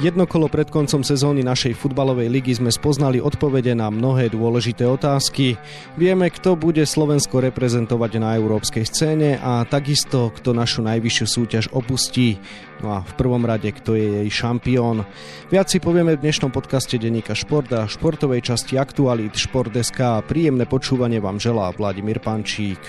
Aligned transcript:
Jedno 0.00 0.24
kolo 0.24 0.48
pred 0.48 0.72
koncom 0.72 1.04
sezóny 1.04 1.44
našej 1.44 1.76
futbalovej 1.76 2.32
ligy 2.32 2.56
sme 2.56 2.72
spoznali 2.72 3.20
odpovede 3.20 3.76
na 3.76 3.92
mnohé 3.92 4.32
dôležité 4.32 4.88
otázky. 4.88 5.60
Vieme, 6.00 6.32
kto 6.32 6.56
bude 6.56 6.88
Slovensko 6.88 7.44
reprezentovať 7.44 8.16
na 8.16 8.32
európskej 8.32 8.88
scéne 8.88 9.36
a 9.36 9.60
takisto, 9.68 10.32
kto 10.32 10.56
našu 10.56 10.80
najvyššiu 10.88 11.26
súťaž 11.28 11.64
opustí. 11.76 12.40
No 12.80 12.96
a 12.96 13.04
v 13.04 13.12
prvom 13.12 13.44
rade, 13.44 13.68
kto 13.68 13.92
je 13.92 14.24
jej 14.24 14.30
šampión. 14.32 15.04
Viac 15.52 15.68
si 15.68 15.84
povieme 15.84 16.16
v 16.16 16.22
dnešnom 16.24 16.48
podcaste 16.48 16.96
Deníka 16.96 17.36
Šport 17.36 17.68
a 17.76 17.84
športovej 17.84 18.40
časti 18.40 18.80
Aktualít 18.80 19.36
Šport.sk. 19.36 20.24
Príjemné 20.24 20.64
počúvanie 20.64 21.20
vám 21.20 21.36
želá 21.36 21.76
Vladimír 21.76 22.24
Pančík. 22.24 22.80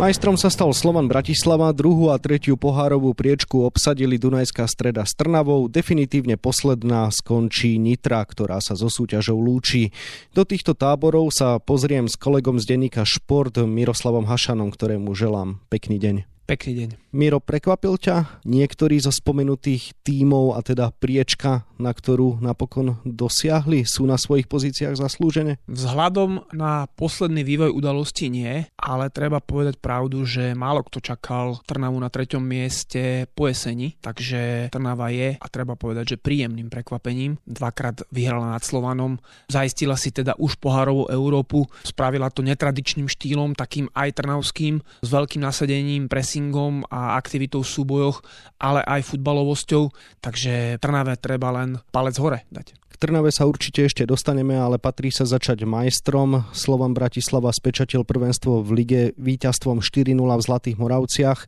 Majstrom 0.00 0.40
sa 0.40 0.48
stal 0.48 0.72
Slovan 0.72 1.12
Bratislava, 1.12 1.76
druhú 1.76 2.08
a 2.08 2.16
tretiu 2.16 2.56
pohárovú 2.56 3.12
priečku 3.12 3.68
obsadili 3.68 4.16
Dunajská 4.16 4.64
streda 4.64 5.04
s 5.04 5.12
Trnavou, 5.12 5.68
definitívne 5.68 6.40
posledná 6.40 7.12
skončí 7.12 7.76
Nitra, 7.76 8.24
ktorá 8.24 8.64
sa 8.64 8.72
so 8.80 8.88
súťažou 8.88 9.36
lúči. 9.36 9.92
Do 10.32 10.48
týchto 10.48 10.72
táborov 10.72 11.28
sa 11.36 11.60
pozriem 11.60 12.08
s 12.08 12.16
kolegom 12.16 12.56
z 12.56 12.72
denníka 12.72 13.04
Šport 13.04 13.60
Miroslavom 13.60 14.24
Hašanom, 14.24 14.72
ktorému 14.72 15.12
želám 15.12 15.60
pekný 15.68 16.00
deň. 16.00 16.16
Pekný 16.48 16.72
deň. 16.80 16.88
Miro, 17.12 17.38
prekvapil 17.38 18.00
ťa 18.00 18.42
niektorý 18.48 19.04
zo 19.04 19.12
spomenutých 19.12 20.00
tímov 20.00 20.56
a 20.56 20.64
teda 20.64 20.96
priečka, 20.96 21.68
na 21.80 21.96
ktorú 21.96 22.38
napokon 22.44 23.00
dosiahli, 23.02 23.88
sú 23.88 24.04
na 24.04 24.20
svojich 24.20 24.46
pozíciách 24.46 25.00
zaslúžené? 25.00 25.56
Vzhľadom 25.64 26.52
na 26.52 26.84
posledný 26.92 27.40
vývoj 27.40 27.72
udalosti 27.72 28.28
nie, 28.28 28.68
ale 28.76 29.08
treba 29.08 29.40
povedať 29.40 29.80
pravdu, 29.80 30.28
že 30.28 30.52
málo 30.52 30.84
kto 30.84 31.00
čakal 31.00 31.58
Trnavu 31.64 31.96
na 31.96 32.12
treťom 32.12 32.44
mieste 32.44 33.24
po 33.32 33.48
jeseni, 33.48 33.96
takže 34.04 34.68
Trnava 34.68 35.08
je 35.08 35.40
a 35.40 35.46
treba 35.48 35.74
povedať, 35.74 36.16
že 36.16 36.22
príjemným 36.22 36.68
prekvapením. 36.68 37.40
Dvakrát 37.48 38.04
vyhrala 38.12 38.52
nad 38.52 38.62
Slovanom, 38.62 39.16
zaistila 39.48 39.96
si 39.96 40.12
teda 40.12 40.36
už 40.36 40.60
pohárovú 40.60 41.08
Európu, 41.08 41.64
spravila 41.82 42.28
to 42.28 42.44
netradičným 42.44 43.08
štýlom, 43.08 43.56
takým 43.56 43.88
aj 43.96 44.20
trnavským, 44.20 44.84
s 45.00 45.08
veľkým 45.08 45.40
nasadením 45.40 46.10
pressingom 46.10 46.84
a 46.92 47.16
aktivitou 47.16 47.64
v 47.64 47.72
súbojoch, 47.72 48.20
ale 48.58 48.82
aj 48.84 49.14
futbalovosťou, 49.14 49.88
takže 50.20 50.82
Trnave 50.82 51.14
treba 51.16 51.54
len 51.54 51.69
palec 51.94 52.16
hore 52.18 52.42
dať. 52.50 52.74
K 52.90 52.94
Trnave 52.98 53.30
sa 53.30 53.46
určite 53.46 53.86
ešte 53.86 54.02
dostaneme, 54.02 54.58
ale 54.58 54.80
patrí 54.82 55.14
sa 55.14 55.28
začať 55.28 55.62
majstrom. 55.62 56.50
Slovan 56.50 56.96
Bratislava 56.96 57.54
spečatil 57.54 58.02
prvenstvo 58.02 58.64
v 58.66 58.70
lige 58.82 59.02
víťazstvom 59.20 59.78
4-0 59.84 60.16
v 60.16 60.42
Zlatých 60.42 60.76
Moravciach. 60.80 61.40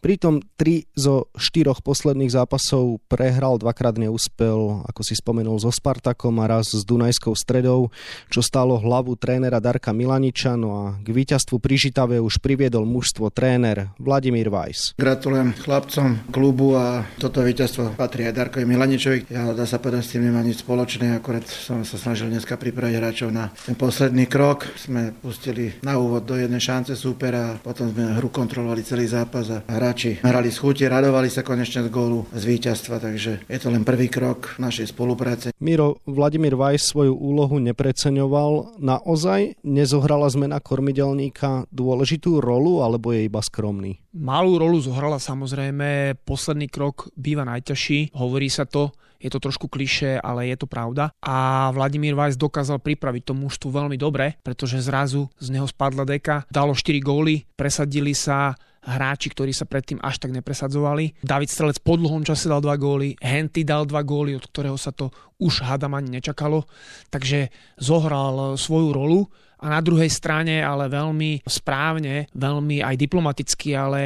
Pritom 0.00 0.40
tri 0.56 0.88
zo 0.96 1.28
štyroch 1.36 1.84
posledných 1.84 2.32
zápasov 2.32 3.04
prehral, 3.04 3.60
dvakrát 3.60 4.00
neúspel, 4.00 4.80
ako 4.88 5.00
si 5.04 5.12
spomenul, 5.12 5.60
so 5.60 5.68
Spartakom 5.68 6.40
a 6.40 6.48
raz 6.48 6.72
s 6.72 6.88
Dunajskou 6.88 7.36
stredou, 7.36 7.92
čo 8.32 8.40
stálo 8.40 8.80
hlavu 8.80 9.20
trénera 9.20 9.60
Darka 9.60 9.92
Milaniča, 9.92 10.56
no 10.56 10.68
a 10.72 10.84
k 10.96 11.12
víťazstvu 11.12 11.60
pri 11.60 11.76
Žitave 11.76 12.16
už 12.16 12.40
priviedol 12.40 12.88
mužstvo 12.88 13.28
tréner 13.28 13.92
Vladimír 14.00 14.48
Vajs. 14.48 14.96
Gratulujem 14.96 15.52
chlapcom 15.52 16.32
klubu 16.32 16.80
a 16.80 17.04
toto 17.20 17.44
víťazstvo 17.44 18.00
patrí 18.00 18.24
aj 18.24 18.40
Darkovi 18.40 18.64
Milaničovi. 18.64 19.28
Ja 19.28 19.52
dá 19.52 19.68
sa 19.68 19.76
povedať, 19.76 20.08
s 20.08 20.12
tým 20.16 20.32
nemá 20.32 20.40
nič 20.40 20.64
spoločné, 20.64 21.20
akorát 21.20 21.44
som 21.44 21.84
sa 21.84 22.00
snažil 22.00 22.32
dneska 22.32 22.56
pripraviť 22.56 22.96
hráčov 22.96 23.28
na 23.28 23.52
ten 23.52 23.76
posledný 23.76 24.24
krok. 24.24 24.64
Sme 24.80 25.12
pustili 25.12 25.76
na 25.84 26.00
úvod 26.00 26.24
do 26.24 26.40
jednej 26.40 26.64
šance 26.64 26.96
supera, 26.96 27.60
potom 27.60 27.92
sme 27.92 28.16
hru 28.16 28.32
kontrolovali 28.32 28.80
celý 28.80 29.04
zápas 29.04 29.44
a 29.52 29.60
hra 29.68 29.89
hráči 29.90 30.22
hrali 30.22 30.54
z 30.54 30.86
radovali 30.86 31.26
sa 31.26 31.42
konečne 31.42 31.82
z 31.82 31.90
gólu 31.90 32.22
z 32.30 32.46
víťazstva, 32.46 33.02
takže 33.02 33.42
je 33.42 33.58
to 33.58 33.74
len 33.74 33.82
prvý 33.82 34.06
krok 34.06 34.54
našej 34.62 34.94
spolupráce. 34.94 35.50
Miro, 35.58 35.98
Vladimír 36.06 36.54
Vajs 36.54 36.94
svoju 36.94 37.10
úlohu 37.18 37.58
nepreceňoval. 37.58 38.78
Naozaj 38.78 39.58
nezohrala 39.66 40.30
zmena 40.30 40.62
kormidelníka 40.62 41.66
dôležitú 41.74 42.38
rolu, 42.38 42.86
alebo 42.86 43.10
je 43.10 43.26
iba 43.26 43.42
skromný? 43.42 43.98
Malú 44.14 44.62
rolu 44.62 44.78
zohrala 44.78 45.18
samozrejme, 45.18 46.22
posledný 46.22 46.70
krok 46.70 47.10
býva 47.18 47.42
najťažší, 47.50 48.14
hovorí 48.14 48.46
sa 48.46 48.70
to, 48.70 48.94
je 49.18 49.26
to 49.26 49.42
trošku 49.42 49.66
klišé, 49.66 50.22
ale 50.22 50.48
je 50.48 50.56
to 50.56 50.70
pravda. 50.70 51.10
A 51.18 51.68
Vladimír 51.74 52.14
Vajs 52.14 52.38
dokázal 52.38 52.78
pripraviť 52.78 53.22
to 53.26 53.34
mužstvo 53.34 53.74
veľmi 53.74 53.98
dobre, 53.98 54.38
pretože 54.40 54.86
zrazu 54.86 55.26
z 55.42 55.50
neho 55.50 55.66
spadla 55.66 56.06
deka, 56.06 56.46
dalo 56.48 56.78
4 56.78 56.94
góly, 57.02 57.42
presadili 57.58 58.14
sa 58.14 58.54
hráči, 58.80 59.28
ktorí 59.28 59.52
sa 59.52 59.68
predtým 59.68 60.00
až 60.00 60.20
tak 60.20 60.32
nepresadzovali. 60.32 61.20
David 61.20 61.52
Strelec 61.52 61.78
po 61.84 62.00
dlhom 62.00 62.24
čase 62.24 62.48
dal 62.48 62.64
dva 62.64 62.80
góly, 62.80 63.12
Henty 63.20 63.64
dal 63.64 63.84
dva 63.84 64.00
góly, 64.00 64.32
od 64.36 64.44
ktorého 64.48 64.80
sa 64.80 64.92
to 64.92 65.12
už 65.40 65.64
hádam 65.64 65.96
ani 65.96 66.20
nečakalo, 66.20 66.64
takže 67.12 67.52
zohral 67.80 68.56
svoju 68.56 68.88
rolu 68.92 69.20
a 69.60 69.66
na 69.68 69.80
druhej 69.84 70.08
strane 70.08 70.64
ale 70.64 70.88
veľmi 70.88 71.44
správne, 71.44 72.26
veľmi 72.32 72.80
aj 72.80 72.96
diplomaticky, 72.96 73.76
ale 73.76 74.02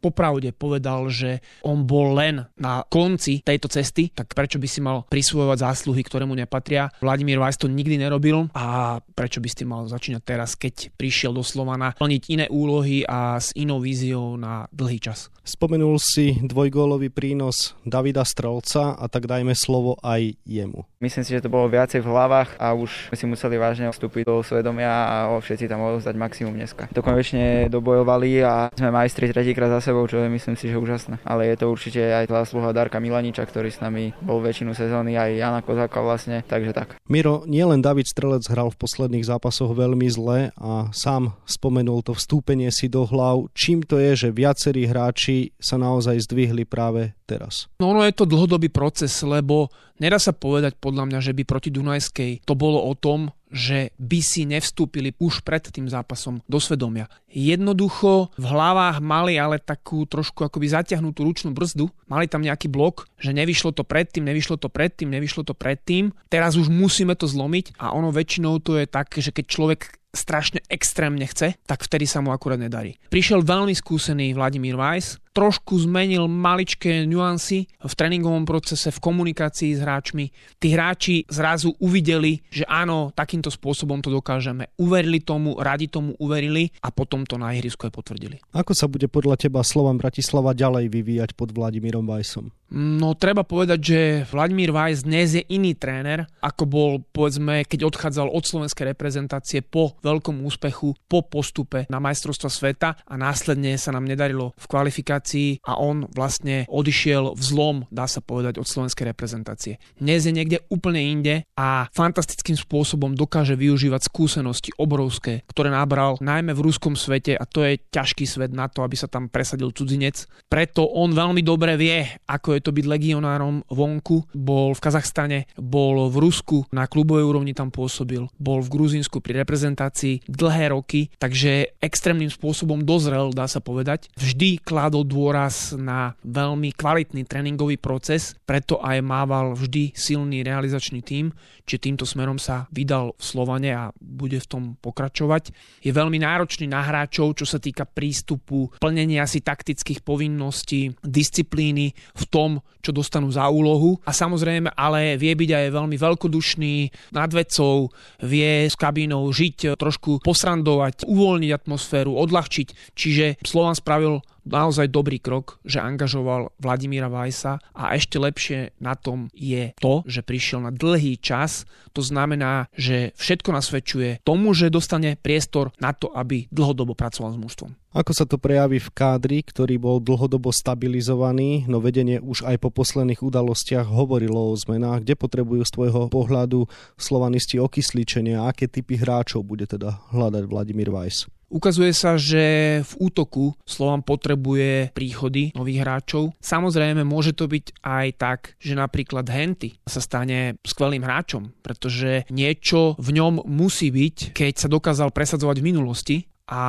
popravde 0.00 0.50
povedal, 0.56 1.12
že 1.12 1.44
on 1.62 1.84
bol 1.84 2.16
len 2.16 2.42
na 2.56 2.82
konci 2.88 3.44
tejto 3.44 3.68
cesty, 3.68 4.08
tak 4.10 4.32
prečo 4.32 4.56
by 4.56 4.68
si 4.68 4.80
mal 4.80 5.04
prisvojovať 5.06 5.58
zásluhy, 5.60 6.00
ktoré 6.02 6.24
mu 6.24 6.32
nepatria. 6.32 6.88
Vladimír 7.04 7.36
Vajs 7.36 7.60
to 7.60 7.68
nikdy 7.68 8.00
nerobil 8.00 8.48
a 8.56 8.98
prečo 9.12 9.44
by 9.44 9.48
si 9.52 9.64
mal 9.68 9.84
začínať 9.86 10.22
teraz, 10.24 10.56
keď 10.56 10.96
prišiel 10.96 11.36
do 11.36 11.44
Slovana 11.44 11.92
plniť 11.94 12.22
iné 12.32 12.46
úlohy 12.48 13.04
a 13.04 13.36
s 13.36 13.52
inou 13.54 13.78
víziou 13.84 14.40
na 14.40 14.64
dlhý 14.72 14.98
čas. 14.98 15.28
Spomenul 15.44 16.00
si 16.00 16.40
dvojgólový 16.40 17.12
prínos 17.12 17.76
Davida 17.84 18.24
Strelca 18.24 18.96
a 18.96 19.04
tak 19.12 19.28
dajme 19.28 19.52
slovo 19.52 20.00
aj 20.00 20.40
jemu. 20.48 20.88
Myslím 21.04 21.20
si, 21.20 21.36
že 21.36 21.44
to 21.44 21.52
bolo 21.52 21.68
viacej 21.68 22.00
v 22.00 22.08
hlavách 22.08 22.56
a 22.56 22.72
už 22.72 23.12
si 23.12 23.28
museli 23.28 23.60
vážne 23.60 23.92
vstúpiť 23.92 24.24
do 24.24 24.40
svedomia 24.40 24.93
a 24.94 25.14
všetci 25.34 25.66
tam 25.66 25.82
odovzdať 25.82 26.14
maximum 26.14 26.54
dneska. 26.54 26.86
To 26.94 27.02
konečne 27.02 27.66
dobojovali 27.66 28.30
a 28.46 28.70
sme 28.70 28.94
majstri 28.94 29.34
tretíkrát 29.34 29.68
za 29.80 29.90
sebou, 29.90 30.06
čo 30.06 30.22
je 30.22 30.30
myslím 30.30 30.54
si, 30.54 30.70
že 30.70 30.78
úžasné. 30.78 31.18
Ale 31.26 31.50
je 31.50 31.56
to 31.58 31.66
určite 31.68 31.98
aj 31.98 32.30
zásluha 32.30 32.70
Darka 32.70 33.02
Milaniča, 33.02 33.42
ktorý 33.44 33.74
s 33.74 33.82
nami 33.82 34.14
bol 34.22 34.38
väčšinu 34.38 34.72
sezóny, 34.72 35.18
aj 35.18 35.30
Jana 35.34 35.60
Kozáka 35.60 35.98
vlastne, 35.98 36.46
takže 36.46 36.70
tak. 36.70 36.94
Miro, 37.10 37.42
nielen 37.44 37.82
David 37.82 38.06
Strelec 38.06 38.46
hral 38.46 38.70
v 38.70 38.80
posledných 38.80 39.26
zápasoch 39.26 39.74
veľmi 39.74 40.06
zle 40.06 40.54
a 40.54 40.88
sám 40.94 41.34
spomenul 41.44 42.06
to 42.06 42.14
vstúpenie 42.14 42.70
si 42.70 42.86
do 42.86 43.02
hlav. 43.08 43.50
Čím 43.56 43.82
to 43.82 43.98
je, 43.98 44.28
že 44.28 44.28
viacerí 44.30 44.86
hráči 44.86 45.56
sa 45.58 45.80
naozaj 45.80 46.28
zdvihli 46.28 46.68
práve 46.68 47.16
teraz? 47.24 47.66
No 47.80 47.96
ono 47.96 48.04
je 48.04 48.14
to 48.14 48.28
dlhodobý 48.28 48.68
proces, 48.68 49.10
lebo 49.24 49.72
nedá 49.96 50.20
sa 50.20 50.36
povedať 50.36 50.76
podľa 50.76 51.08
mňa, 51.08 51.18
že 51.24 51.32
by 51.32 51.42
proti 51.48 51.72
Dunajskej 51.72 52.44
to 52.44 52.54
bolo 52.54 52.84
o 52.84 52.92
tom, 52.92 53.32
že 53.54 53.94
by 54.02 54.18
si 54.18 54.42
nevstúpili 54.50 55.14
už 55.22 55.46
pred 55.46 55.62
tým 55.62 55.86
zápasom 55.86 56.42
do 56.50 56.58
svedomia. 56.58 57.06
Jednoducho 57.30 58.34
v 58.34 58.46
hlavách 58.50 58.98
mali 58.98 59.38
ale 59.38 59.62
takú 59.62 60.02
trošku 60.10 60.42
akoby 60.42 60.74
zatiahnutú 60.74 61.22
ručnú 61.22 61.54
brzdu, 61.54 61.86
mali 62.10 62.26
tam 62.26 62.42
nejaký 62.42 62.66
blok, 62.66 63.06
že 63.14 63.30
nevyšlo 63.30 63.70
to 63.70 63.86
predtým, 63.86 64.26
nevyšlo 64.26 64.58
to 64.58 64.66
predtým, 64.66 65.14
nevyšlo 65.14 65.46
to 65.46 65.54
predtým, 65.54 66.10
teraz 66.26 66.58
už 66.58 66.66
musíme 66.66 67.14
to 67.14 67.30
zlomiť 67.30 67.78
a 67.78 67.94
ono 67.94 68.10
väčšinou 68.10 68.58
to 68.58 68.74
je 68.82 68.90
tak, 68.90 69.14
že 69.14 69.30
keď 69.30 69.46
človek 69.46 69.80
strašne 70.14 70.62
extrémne 70.70 71.26
chce, 71.26 71.58
tak 71.66 71.82
vtedy 71.82 72.06
sa 72.06 72.22
mu 72.22 72.30
akurát 72.30 72.58
nedarí. 72.58 72.96
Prišiel 73.10 73.42
veľmi 73.42 73.74
skúsený 73.74 74.32
Vladimír 74.32 74.78
Weiss, 74.78 75.18
trošku 75.34 75.74
zmenil 75.82 76.30
maličké 76.30 77.02
nuancy 77.10 77.66
v 77.66 77.92
tréningovom 77.92 78.46
procese, 78.46 78.94
v 78.94 79.02
komunikácii 79.02 79.74
s 79.74 79.82
hráčmi. 79.82 80.30
Tí 80.62 80.70
hráči 80.70 81.26
zrazu 81.26 81.74
uvideli, 81.82 82.38
že 82.54 82.62
áno, 82.70 83.10
takýmto 83.10 83.50
spôsobom 83.50 83.98
to 83.98 84.14
dokážeme. 84.14 84.70
Uverili 84.78 85.18
tomu, 85.18 85.58
radi 85.58 85.90
tomu 85.90 86.14
uverili 86.22 86.70
a 86.80 86.94
potom 86.94 87.26
to 87.26 87.34
na 87.34 87.50
ihrisku 87.50 87.90
aj 87.90 87.92
potvrdili. 87.92 88.38
Ako 88.54 88.72
sa 88.78 88.86
bude 88.86 89.10
podľa 89.10 89.34
teba 89.34 89.66
Slovan 89.66 89.98
Bratislava 89.98 90.54
ďalej 90.54 90.86
vyvíjať 90.86 91.30
pod 91.34 91.50
Vladimírom 91.50 92.06
Vajsom? 92.06 92.54
No 92.74 93.14
treba 93.14 93.46
povedať, 93.46 93.80
že 93.82 93.98
Vladimír 94.26 94.74
Vajs 94.74 95.06
dnes 95.06 95.38
je 95.38 95.42
iný 95.46 95.78
tréner, 95.78 96.26
ako 96.42 96.62
bol 96.66 96.90
povedzme, 97.14 97.62
keď 97.62 97.86
odchádzal 97.86 98.26
od 98.26 98.42
slovenskej 98.42 98.90
reprezentácie 98.90 99.62
po 99.62 99.94
veľkom 100.02 100.42
úspechu, 100.42 100.96
po 101.06 101.22
postupe 101.22 101.86
na 101.86 102.02
majstrovstva 102.02 102.50
sveta 102.50 102.98
a 102.98 103.14
následne 103.14 103.78
sa 103.78 103.94
nám 103.94 104.08
nedarilo 104.10 104.58
v 104.58 104.66
kvalifikácii 104.66 105.23
a 105.64 105.80
on 105.80 106.04
vlastne 106.12 106.68
odišiel 106.68 107.32
v 107.32 107.42
zlom, 107.42 107.76
dá 107.88 108.04
sa 108.04 108.20
povedať, 108.20 108.60
od 108.60 108.68
slovenskej 108.68 109.08
reprezentácie. 109.08 109.80
Dnes 109.96 110.28
je 110.28 110.36
niekde 110.36 110.60
úplne 110.68 111.00
inde 111.00 111.48
a 111.56 111.88
fantastickým 111.96 112.58
spôsobom 112.58 113.16
dokáže 113.16 113.56
využívať 113.56 114.10
skúsenosti 114.10 114.70
obrovské, 114.76 115.46
ktoré 115.48 115.72
nabral 115.72 116.20
najmä 116.20 116.52
v 116.52 116.64
ruskom 116.68 116.98
svete 116.98 117.38
a 117.38 117.48
to 117.48 117.64
je 117.64 117.80
ťažký 117.88 118.28
svet 118.28 118.52
na 118.52 118.68
to, 118.68 118.84
aby 118.84 118.98
sa 118.98 119.08
tam 119.08 119.32
presadil 119.32 119.72
cudzinec. 119.72 120.28
Preto 120.50 120.84
on 120.84 121.14
veľmi 121.14 121.40
dobre 121.40 121.78
vie, 121.80 122.04
ako 122.28 122.58
je 122.58 122.60
to 122.60 122.70
byť 122.74 122.84
legionárom 122.84 123.64
vonku. 123.70 124.28
Bol 124.34 124.76
v 124.76 124.82
Kazachstane, 124.82 125.48
bol 125.56 126.10
v 126.10 126.16
Rusku, 126.20 126.66
na 126.74 126.84
klubovej 126.90 127.24
úrovni 127.24 127.56
tam 127.56 127.70
pôsobil, 127.72 128.26
bol 128.36 128.60
v 128.60 128.72
Gruzínsku 128.72 129.22
pri 129.22 129.40
reprezentácii 129.46 130.26
dlhé 130.28 130.74
roky, 130.74 131.08
takže 131.16 131.78
extrémnym 131.78 132.28
spôsobom 132.28 132.82
dozrel, 132.82 133.30
dá 133.30 133.46
sa 133.46 133.62
povedať. 133.62 134.10
Vždy 134.18 134.60
kládol 134.60 135.06
dôraz 135.14 135.78
na 135.78 136.18
veľmi 136.26 136.74
kvalitný 136.74 137.22
tréningový 137.22 137.78
proces, 137.78 138.34
preto 138.42 138.82
aj 138.82 138.98
mával 138.98 139.54
vždy 139.54 139.94
silný 139.94 140.42
realizačný 140.42 141.06
tím, 141.06 141.30
čiže 141.62 141.86
týmto 141.86 142.02
smerom 142.02 142.42
sa 142.42 142.66
vydal 142.74 143.14
v 143.14 143.22
Slovane 143.22 143.70
a 143.70 143.94
bude 144.02 144.42
v 144.42 144.50
tom 144.50 144.62
pokračovať. 144.82 145.54
Je 145.86 145.94
veľmi 145.94 146.18
náročný 146.18 146.66
na 146.66 146.82
hráčov, 146.82 147.38
čo 147.38 147.46
sa 147.46 147.62
týka 147.62 147.86
prístupu, 147.86 148.74
plnenia 148.82 149.22
si 149.30 149.38
taktických 149.38 150.02
povinností, 150.02 150.98
disciplíny 151.06 151.94
v 151.94 152.24
tom, 152.26 152.58
čo 152.82 152.90
dostanú 152.90 153.30
za 153.30 153.46
úlohu 153.48 153.96
a 154.04 154.10
samozrejme 154.10 154.74
ale 154.74 155.14
vie 155.16 155.32
byť 155.32 155.50
aj 155.54 155.66
veľmi 155.72 155.96
veľkodušný 155.96 156.74
nad 157.14 157.30
vecou, 157.30 157.88
vie 158.20 158.66
s 158.66 158.74
kabínou 158.74 159.30
žiť, 159.30 159.78
trošku 159.78 160.20
posrandovať, 160.20 161.06
uvoľniť 161.06 161.50
atmosféru, 161.54 162.12
odľahčiť, 162.12 162.92
čiže 162.92 163.40
Slovan 163.46 163.78
spravil 163.78 164.20
naozaj 164.46 164.92
dobrý 164.92 165.18
krok, 165.18 165.58
že 165.64 165.80
angažoval 165.80 166.52
Vladimíra 166.60 167.08
Vajsa 167.08 167.60
a 167.74 167.96
ešte 167.96 168.20
lepšie 168.20 168.76
na 168.80 168.94
tom 168.94 169.28
je 169.32 169.72
to, 169.80 170.04
že 170.04 170.24
prišiel 170.24 170.64
na 170.64 170.72
dlhý 170.72 171.18
čas. 171.18 171.68
To 171.96 172.04
znamená, 172.04 172.68
že 172.76 173.16
všetko 173.16 173.50
nasvedčuje 173.52 174.22
tomu, 174.22 174.52
že 174.52 174.72
dostane 174.72 175.16
priestor 175.18 175.72
na 175.80 175.92
to, 175.96 176.12
aby 176.12 176.46
dlhodobo 176.52 176.92
pracoval 176.94 177.34
s 177.34 177.40
mužstvom. 177.40 177.72
Ako 177.94 178.10
sa 178.10 178.26
to 178.26 178.42
prejaví 178.42 178.82
v 178.82 178.90
kádri, 178.90 179.38
ktorý 179.46 179.78
bol 179.78 180.02
dlhodobo 180.02 180.50
stabilizovaný, 180.50 181.70
no 181.70 181.78
vedenie 181.78 182.18
už 182.18 182.42
aj 182.42 182.58
po 182.58 182.74
posledných 182.74 183.22
udalostiach 183.22 183.86
hovorilo 183.86 184.50
o 184.50 184.58
zmenách, 184.58 185.06
kde 185.06 185.14
potrebujú 185.14 185.62
z 185.62 185.74
tvojho 185.78 186.02
pohľadu 186.10 186.66
slovanisti 186.98 187.62
okysličenia, 187.62 188.50
aké 188.50 188.66
typy 188.66 188.98
hráčov 188.98 189.46
bude 189.46 189.70
teda 189.70 190.02
hľadať 190.10 190.42
Vladimír 190.50 190.90
Vajs? 190.90 191.30
Ukazuje 191.54 191.94
sa, 191.94 192.18
že 192.18 192.82
v 192.82 192.92
útoku 192.98 193.54
Slovan 193.62 194.02
potrebuje 194.02 194.90
príchody 194.90 195.54
nových 195.54 195.86
hráčov. 195.86 196.34
Samozrejme, 196.42 197.06
môže 197.06 197.30
to 197.30 197.46
byť 197.46 197.78
aj 197.78 198.06
tak, 198.18 198.40
že 198.58 198.74
napríklad 198.74 199.30
Henty 199.30 199.78
sa 199.86 200.02
stane 200.02 200.58
skvelým 200.66 201.06
hráčom, 201.06 201.54
pretože 201.62 202.26
niečo 202.26 202.98
v 202.98 203.22
ňom 203.22 203.46
musí 203.46 203.94
byť, 203.94 204.34
keď 204.34 204.52
sa 204.58 204.66
dokázal 204.66 205.14
presadzovať 205.14 205.62
v 205.62 205.68
minulosti 205.70 206.16
a 206.44 206.62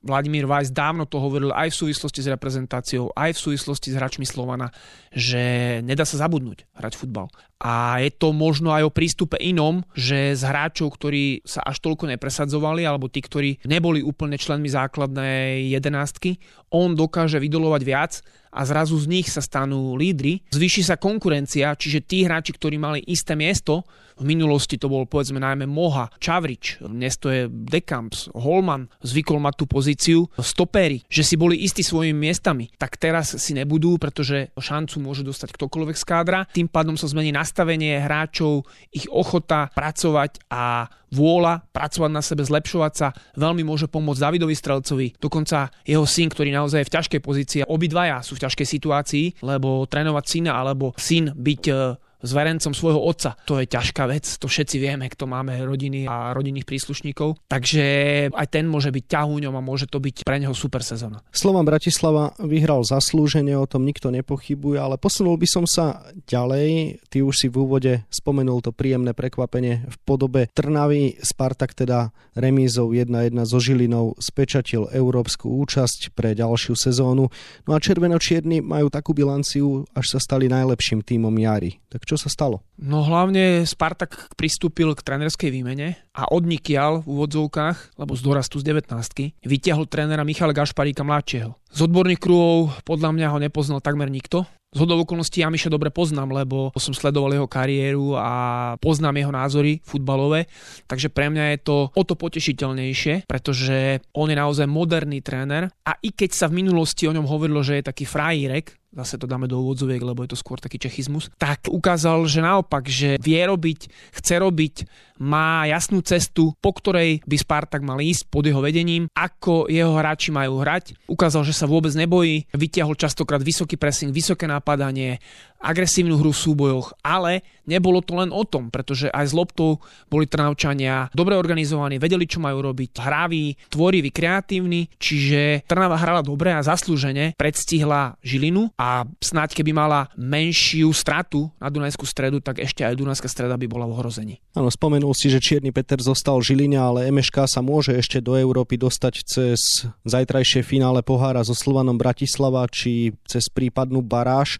Vladimír 0.00 0.48
Vajs 0.48 0.72
dávno 0.72 1.04
to 1.04 1.20
hovoril 1.20 1.52
aj 1.52 1.76
v 1.76 1.78
súvislosti 1.84 2.24
s 2.24 2.32
reprezentáciou, 2.32 3.12
aj 3.12 3.36
v 3.36 3.42
súvislosti 3.52 3.92
s 3.92 3.98
hráčmi 4.00 4.24
Slovana, 4.24 4.72
že 5.12 5.76
nedá 5.84 6.08
sa 6.08 6.24
zabudnúť 6.24 6.64
hrať 6.72 6.96
futbal. 6.96 7.28
A 7.60 8.00
je 8.00 8.08
to 8.16 8.32
možno 8.32 8.72
aj 8.72 8.88
o 8.88 8.94
prístupe 8.94 9.36
inom, 9.36 9.84
že 9.92 10.32
z 10.32 10.42
hráčov, 10.48 10.96
ktorí 10.96 11.44
sa 11.44 11.60
až 11.60 11.84
toľko 11.84 12.08
nepresadzovali, 12.16 12.88
alebo 12.88 13.12
tí, 13.12 13.20
ktorí 13.20 13.60
neboli 13.68 14.00
úplne 14.00 14.40
členmi 14.40 14.72
základnej 14.72 15.68
jedenástky, 15.68 16.40
on 16.72 16.96
dokáže 16.96 17.36
vydolovať 17.36 17.82
viac 17.84 18.12
a 18.50 18.60
zrazu 18.66 18.98
z 18.98 19.06
nich 19.06 19.26
sa 19.30 19.40
stanú 19.40 19.94
lídry. 19.94 20.42
Zvýši 20.50 20.82
sa 20.82 20.98
konkurencia, 20.98 21.74
čiže 21.74 22.04
tí 22.04 22.26
hráči, 22.26 22.54
ktorí 22.54 22.76
mali 22.76 23.00
isté 23.06 23.38
miesto, 23.38 23.86
v 24.20 24.36
minulosti 24.36 24.76
to 24.76 24.92
bol 24.92 25.08
povedzme 25.08 25.40
najmä 25.40 25.64
Moha, 25.64 26.12
Čavrič, 26.20 26.84
dnes 26.84 27.16
to 27.16 27.32
je 27.32 27.48
Dekamps, 27.48 28.28
Holman, 28.36 28.92
zvykol 29.00 29.40
mať 29.40 29.54
tú 29.56 29.64
pozíciu, 29.64 30.18
stopery, 30.36 31.00
že 31.08 31.24
si 31.24 31.40
boli 31.40 31.56
istí 31.56 31.80
svojimi 31.80 32.28
miestami, 32.28 32.68
tak 32.76 33.00
teraz 33.00 33.32
si 33.40 33.56
nebudú, 33.56 33.96
pretože 33.96 34.52
šancu 34.60 35.00
môže 35.00 35.24
dostať 35.24 35.56
ktokoľvek 35.56 35.96
z 35.96 36.04
kádra. 36.04 36.44
Tým 36.52 36.68
pádom 36.68 37.00
sa 37.00 37.08
zmení 37.08 37.32
nastavenie 37.32 37.96
hráčov, 37.96 38.68
ich 38.92 39.08
ochota 39.08 39.72
pracovať 39.72 40.52
a 40.52 40.84
vôľa 41.10 41.66
pracovať 41.74 42.10
na 42.10 42.22
sebe, 42.22 42.42
zlepšovať 42.46 42.92
sa, 42.94 43.08
veľmi 43.36 43.66
môže 43.66 43.90
pomôcť 43.90 44.22
Davidovi 44.22 44.54
Strelcovi. 44.54 45.18
Dokonca 45.18 45.70
jeho 45.82 46.06
syn, 46.06 46.30
ktorý 46.30 46.54
naozaj 46.54 46.82
je 46.82 46.88
v 46.88 46.94
ťažkej 46.94 47.20
pozícii, 47.20 47.60
obidvaja 47.66 48.22
sú 48.22 48.38
v 48.38 48.46
ťažkej 48.46 48.66
situácii, 48.66 49.24
lebo 49.42 49.84
trénovať 49.86 50.24
syna 50.26 50.58
alebo 50.58 50.94
syn 50.96 51.34
byť 51.34 51.62
e, 51.66 51.74
zverencom 52.22 52.72
svojho 52.72 53.00
otca. 53.00 53.36
To 53.48 53.58
je 53.60 53.66
ťažká 53.66 54.04
vec, 54.06 54.24
to 54.38 54.46
všetci 54.46 54.76
vieme, 54.80 55.08
kto 55.08 55.24
máme 55.26 55.56
rodiny 55.64 56.06
a 56.06 56.32
rodinných 56.36 56.68
príslušníkov. 56.68 57.48
Takže 57.48 57.84
aj 58.30 58.46
ten 58.52 58.68
môže 58.68 58.92
byť 58.92 59.04
ťahúňom 59.08 59.54
a 59.56 59.64
môže 59.64 59.88
to 59.88 59.98
byť 59.98 60.22
pre 60.24 60.40
neho 60.40 60.52
super 60.52 60.84
sezóna. 60.84 61.24
Slovan 61.32 61.64
Bratislava 61.64 62.36
vyhral 62.40 62.84
zaslúženie, 62.84 63.56
o 63.56 63.68
tom 63.68 63.84
nikto 63.84 64.12
nepochybuje, 64.12 64.78
ale 64.80 64.96
posunul 65.00 65.40
by 65.40 65.48
som 65.48 65.64
sa 65.64 66.04
ďalej. 66.28 67.00
Ty 67.08 67.18
už 67.24 67.34
si 67.34 67.46
v 67.48 67.56
úvode 67.60 67.92
spomenul 68.12 68.60
to 68.60 68.70
príjemné 68.70 69.16
prekvapenie 69.16 69.88
v 69.88 69.96
podobe 70.04 70.52
Trnavy. 70.52 71.16
Spartak 71.20 71.72
teda 71.72 72.12
remízou 72.36 72.92
1-1 72.92 73.34
so 73.48 73.58
Žilinou 73.58 74.14
spečatil 74.20 74.86
európsku 74.92 75.48
účasť 75.48 76.12
pre 76.14 76.36
ďalšiu 76.36 76.74
sezónu. 76.76 77.32
No 77.66 77.70
a 77.74 77.78
červeno-čierni 77.78 78.62
majú 78.62 78.92
takú 78.92 79.16
bilanciu, 79.16 79.86
až 79.94 80.16
sa 80.16 80.18
stali 80.18 80.46
najlepším 80.50 81.02
tímom 81.02 81.34
jary. 81.38 81.78
Tak 81.90 82.06
čo 82.10 82.18
sa 82.18 82.26
stalo? 82.26 82.66
No 82.82 83.06
hlavne 83.06 83.62
Spartak 83.62 84.34
pristúpil 84.34 84.90
k 84.98 85.04
trénerskej 85.06 85.54
výmene 85.54 85.94
a 86.10 86.26
odnikial 86.26 87.06
v 87.06 87.14
úvodzovkách, 87.14 87.94
lebo 88.02 88.18
z 88.18 88.22
dorastu 88.26 88.58
z 88.58 88.66
19 88.74 89.46
vytiahol 89.46 89.86
trénera 89.86 90.26
Michala 90.26 90.50
Gašparíka 90.50 91.06
mladšieho. 91.06 91.54
Z 91.70 91.86
odborných 91.86 92.18
krúhov 92.18 92.74
podľa 92.82 93.14
mňa 93.14 93.26
ho 93.30 93.38
nepoznal 93.38 93.78
takmer 93.78 94.10
nikto. 94.10 94.42
Z 94.70 94.86
hodou 94.86 95.02
okolností 95.02 95.42
ja 95.42 95.50
Miša 95.50 95.66
dobre 95.66 95.90
poznám, 95.90 96.30
lebo 96.30 96.70
som 96.78 96.94
sledoval 96.94 97.34
jeho 97.34 97.50
kariéru 97.50 98.14
a 98.14 98.30
poznám 98.78 99.18
jeho 99.18 99.32
názory 99.34 99.82
futbalové, 99.82 100.46
takže 100.86 101.10
pre 101.10 101.26
mňa 101.26 101.44
je 101.54 101.58
to 101.66 101.76
o 101.90 102.02
to 102.06 102.14
potešiteľnejšie, 102.14 103.26
pretože 103.26 103.98
on 104.14 104.30
je 104.30 104.38
naozaj 104.38 104.70
moderný 104.70 105.26
tréner 105.26 105.74
a 105.82 105.98
i 105.98 106.14
keď 106.14 106.30
sa 106.30 106.46
v 106.46 106.62
minulosti 106.62 107.10
o 107.10 107.14
ňom 107.14 107.26
hovorilo, 107.26 107.66
že 107.66 107.82
je 107.82 107.88
taký 107.90 108.06
frajírek, 108.06 108.78
zase 108.90 109.18
to 109.18 109.30
dáme 109.30 109.46
do 109.46 109.62
úvodzoviek, 109.62 110.02
lebo 110.02 110.26
je 110.26 110.34
to 110.34 110.38
skôr 110.38 110.58
taký 110.58 110.82
čechizmus, 110.82 111.30
tak 111.38 111.70
ukázal, 111.70 112.26
že 112.26 112.42
naopak, 112.42 112.90
že 112.90 113.16
vie 113.22 113.38
robiť, 113.38 113.86
chce 114.18 114.34
robiť, 114.42 114.74
má 115.20 115.68
jasnú 115.68 116.00
cestu, 116.00 116.56
po 116.58 116.72
ktorej 116.72 117.20
by 117.28 117.36
Spartak 117.36 117.84
mal 117.84 118.00
ísť 118.00 118.32
pod 118.32 118.48
jeho 118.48 118.58
vedením, 118.64 119.06
ako 119.12 119.68
jeho 119.68 119.94
hráči 119.94 120.32
majú 120.32 120.64
hrať. 120.64 120.96
Ukázal, 121.06 121.44
že 121.44 121.54
sa 121.54 121.68
vôbec 121.68 121.92
nebojí, 121.92 122.48
vytiahol 122.56 122.96
častokrát 122.96 123.44
vysoký 123.44 123.76
pressing, 123.76 124.10
vysoké 124.10 124.48
napadanie, 124.48 125.20
agresívnu 125.60 126.16
hru 126.16 126.32
v 126.32 126.40
súbojoch, 126.40 126.96
ale 127.04 127.44
nebolo 127.68 128.00
to 128.00 128.16
len 128.16 128.32
o 128.32 128.42
tom, 128.42 128.72
pretože 128.72 129.12
aj 129.12 129.30
s 129.30 129.36
loptou 129.36 129.78
boli 130.08 130.26
Trnavčania 130.26 131.12
dobre 131.14 131.36
organizovaní, 131.36 132.00
vedeli, 132.00 132.24
čo 132.26 132.42
majú 132.42 132.64
robiť, 132.72 132.98
hraví, 132.98 133.54
tvoriví, 133.70 134.10
kreatívni, 134.10 134.90
čiže 134.96 135.62
Trnava 135.68 136.00
hrala 136.00 136.24
dobre 136.24 136.50
a 136.50 136.64
zaslúžene 136.64 137.36
predstihla 137.36 138.18
Žilinu 138.24 138.72
a 138.74 139.06
snáď 139.20 139.60
keby 139.60 139.70
mala 139.70 140.10
menšiu 140.18 140.90
stratu 140.90 141.52
na 141.60 141.70
Dunajskú 141.70 142.08
stredu, 142.08 142.42
tak 142.42 142.58
ešte 142.58 142.82
aj 142.82 142.98
Dunajská 142.98 143.28
streda 143.30 143.54
by 143.54 143.66
bola 143.70 143.86
v 143.86 143.94
ohrození. 143.94 144.34
Áno, 144.56 144.72
spomenul 144.72 145.14
si, 145.14 145.30
že 145.30 145.38
Čierny 145.38 145.70
Peter 145.70 146.00
zostal 146.02 146.40
v 146.42 146.50
Žiline, 146.50 146.80
ale 146.80 147.06
MŠK 147.12 147.46
sa 147.46 147.60
môže 147.62 147.94
ešte 147.94 148.18
do 148.18 148.34
Európy 148.34 148.80
dostať 148.80 149.14
cez 149.22 149.60
zajtrajšie 150.08 150.66
finále 150.66 151.04
pohára 151.04 151.44
so 151.46 151.54
Slovanom 151.54 152.00
Bratislava 152.00 152.66
či 152.66 153.14
cez 153.28 153.46
prípadnú 153.46 154.02
baráž. 154.02 154.58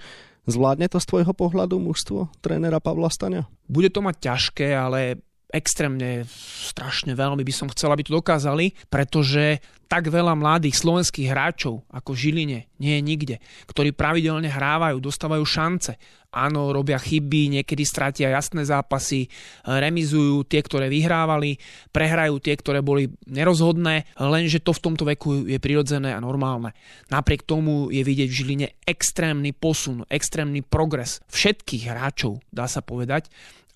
Zvládne 0.49 0.88
to 0.88 0.99
z 0.99 1.09
tvojho 1.09 1.32
pohľadu 1.37 1.76
mužstvo 1.80 2.32
trénera 2.40 2.80
Pavla 2.80 3.12
Stania? 3.12 3.44
Bude 3.68 3.92
to 3.92 4.00
mať 4.00 4.16
ťažké, 4.18 4.73
ale 4.73 5.20
extrémne, 5.50 6.25
strašne 6.71 7.14
veľmi 7.14 7.42
by 7.42 7.52
som 7.54 7.69
chcel, 7.71 7.90
aby 7.90 8.07
to 8.07 8.19
dokázali, 8.19 8.73
pretože 8.87 9.59
tak 9.90 10.07
veľa 10.07 10.38
mladých 10.38 10.78
slovenských 10.78 11.35
hráčov 11.35 11.83
ako 11.90 12.14
Žiline 12.14 12.71
nie 12.78 12.92
je 12.95 13.02
nikde, 13.02 13.37
ktorí 13.66 13.90
pravidelne 13.90 14.47
hrávajú, 14.47 15.02
dostávajú 15.02 15.42
šance. 15.42 15.99
Áno, 16.30 16.71
robia 16.71 16.95
chyby, 16.95 17.59
niekedy 17.59 17.83
stratia 17.83 18.30
jasné 18.30 18.62
zápasy, 18.62 19.26
remizujú 19.66 20.47
tie, 20.47 20.62
ktoré 20.62 20.87
vyhrávali, 20.87 21.59
prehrajú 21.90 22.38
tie, 22.38 22.54
ktoré 22.54 22.87
boli 22.87 23.11
nerozhodné, 23.26 24.07
lenže 24.14 24.62
to 24.62 24.71
v 24.71 24.85
tomto 24.87 25.02
veku 25.11 25.50
je 25.50 25.59
prirodzené 25.59 26.14
a 26.14 26.23
normálne. 26.23 26.71
Napriek 27.11 27.42
tomu 27.42 27.90
je 27.90 28.07
vidieť 28.07 28.30
v 28.30 28.38
Žiline 28.38 28.66
extrémny 28.87 29.50
posun, 29.50 30.07
extrémny 30.07 30.62
progres 30.62 31.19
všetkých 31.35 31.90
hráčov, 31.90 32.38
dá 32.54 32.71
sa 32.71 32.78
povedať 32.78 33.26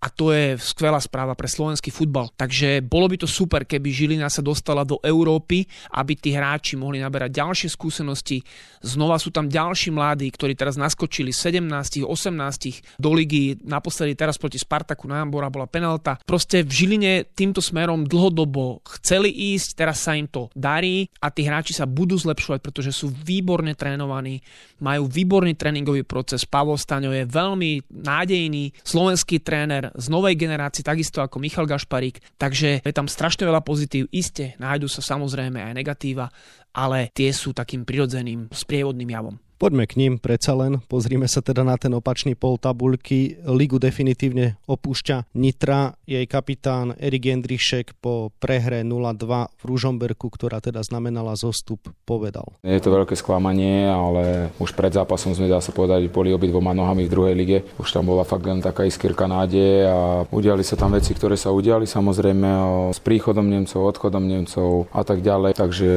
a 0.05 0.13
to 0.13 0.37
je 0.37 0.61
skvelá 0.61 1.01
správa 1.01 1.33
pre 1.33 1.49
slovenský 1.49 1.89
futbal. 1.89 2.29
Takže 2.37 2.85
bolo 2.85 3.09
by 3.09 3.25
to 3.25 3.25
super, 3.25 3.65
keby 3.65 3.89
Žilina 3.89 4.29
sa 4.29 4.45
dostala 4.45 4.85
do 4.85 5.01
Európy, 5.01 5.65
aby 5.97 6.13
tí 6.13 6.37
hráči 6.37 6.77
mohli 6.77 7.01
naberať 7.01 7.41
ďalšie 7.41 7.73
skúsenosti. 7.73 8.45
Znova 8.85 9.17
sú 9.17 9.33
tam 9.33 9.49
ďalší 9.49 9.97
mladí, 9.97 10.29
ktorí 10.29 10.53
teraz 10.53 10.77
naskočili 10.77 11.33
17, 11.33 12.05
18 12.05 13.01
do 13.01 13.11
ligy, 13.17 13.57
naposledy 13.65 14.13
teraz 14.13 14.37
proti 14.37 14.61
Spartaku 14.61 15.09
na 15.09 15.25
Jambora 15.25 15.49
bola 15.49 15.65
penalta. 15.65 16.21
Proste 16.21 16.61
v 16.61 16.69
Žiline 16.69 17.33
týmto 17.33 17.65
smerom 17.65 18.05
dlhodobo 18.05 18.85
chceli 19.01 19.33
ísť, 19.57 19.73
teraz 19.73 20.05
sa 20.05 20.13
im 20.21 20.29
to 20.29 20.53
darí 20.53 21.09
a 21.25 21.33
tí 21.33 21.49
hráči 21.49 21.73
sa 21.73 21.89
budú 21.89 22.21
zlepšovať, 22.21 22.61
pretože 22.61 22.93
sú 22.93 23.09
výborne 23.09 23.73
trénovaní, 23.73 24.45
majú 24.85 25.09
výborný 25.09 25.57
tréningový 25.57 26.05
proces. 26.05 26.45
Pavol 26.45 26.77
Staňo 26.77 27.09
je 27.09 27.25
veľmi 27.25 27.89
nádejný 27.89 28.77
slovenský 28.85 29.41
tréner, 29.41 29.94
z 29.95 30.07
novej 30.11 30.35
generácie, 30.35 30.83
takisto 30.83 31.23
ako 31.23 31.39
Michal 31.39 31.71
Gašparík, 31.71 32.19
takže 32.35 32.83
je 32.83 32.93
tam 32.95 33.07
strašne 33.07 33.47
veľa 33.47 33.63
pozitív. 33.63 34.11
Isté, 34.11 34.59
nájdu 34.59 34.91
sa 34.91 35.01
samozrejme 35.01 35.63
aj 35.63 35.75
negatíva, 35.75 36.27
ale 36.75 37.15
tie 37.15 37.31
sú 37.31 37.55
takým 37.55 37.87
prirodzeným 37.87 38.51
sprievodným 38.51 39.11
javom. 39.15 39.37
Poďme 39.55 39.87
k 39.87 39.97
ním 39.97 40.13
predsa 40.19 40.51
len. 40.59 40.83
Pozrime 40.91 41.31
sa 41.31 41.39
teda 41.39 41.63
na 41.63 41.79
ten 41.79 41.95
opačný 41.95 42.35
pol 42.35 42.59
tabuľky. 42.59 43.39
Ligu 43.47 43.79
definitívne 43.79 44.59
opúšťa 44.67 45.31
Nitra. 45.39 45.95
Jej 46.05 46.27
kapitán 46.27 46.99
Erik 46.99 47.31
Jendrišek 47.31 47.95
po 48.03 48.35
prehre 48.43 48.83
0-2 48.83 49.25
v 49.55 49.63
Ružomberku, 49.63 50.27
ktorá 50.27 50.59
teda 50.59 50.83
znamenala 50.83 51.39
zostup, 51.39 51.87
povedal. 52.03 52.59
Je 52.67 52.83
to 52.83 52.91
veľké 52.91 53.15
sklamanie, 53.15 53.87
ale 53.87 54.51
už 54.59 54.75
pred 54.75 54.91
zápasom 54.91 55.33
sme, 55.39 55.47
dá 55.47 55.63
sa 55.63 55.71
povedať, 55.71 56.11
boli 56.11 56.35
obidvoma 56.35 56.75
nohami 56.75 57.07
v 57.07 57.13
druhej 57.15 57.35
lige. 57.39 57.59
Už 57.79 57.95
tam 57.95 58.11
bola 58.11 58.27
fakt 58.27 58.45
len 58.45 58.59
taká 58.59 58.85
iskierka 58.85 59.31
nádeje 59.31 59.87
a 59.87 60.27
udiali 60.35 60.67
sa 60.67 60.75
tam 60.75 60.93
veci, 60.99 61.15
ktoré 61.15 61.39
sa 61.39 61.55
udiali 61.55 61.87
samozrejme 61.87 62.49
s 62.91 62.99
príchodom 62.99 63.47
Nemcov, 63.47 63.87
odchodom 63.87 64.27
Nemcov 64.27 64.91
a 64.91 65.03
tak 65.07 65.23
ďalej. 65.23 65.57
Takže 65.57 65.91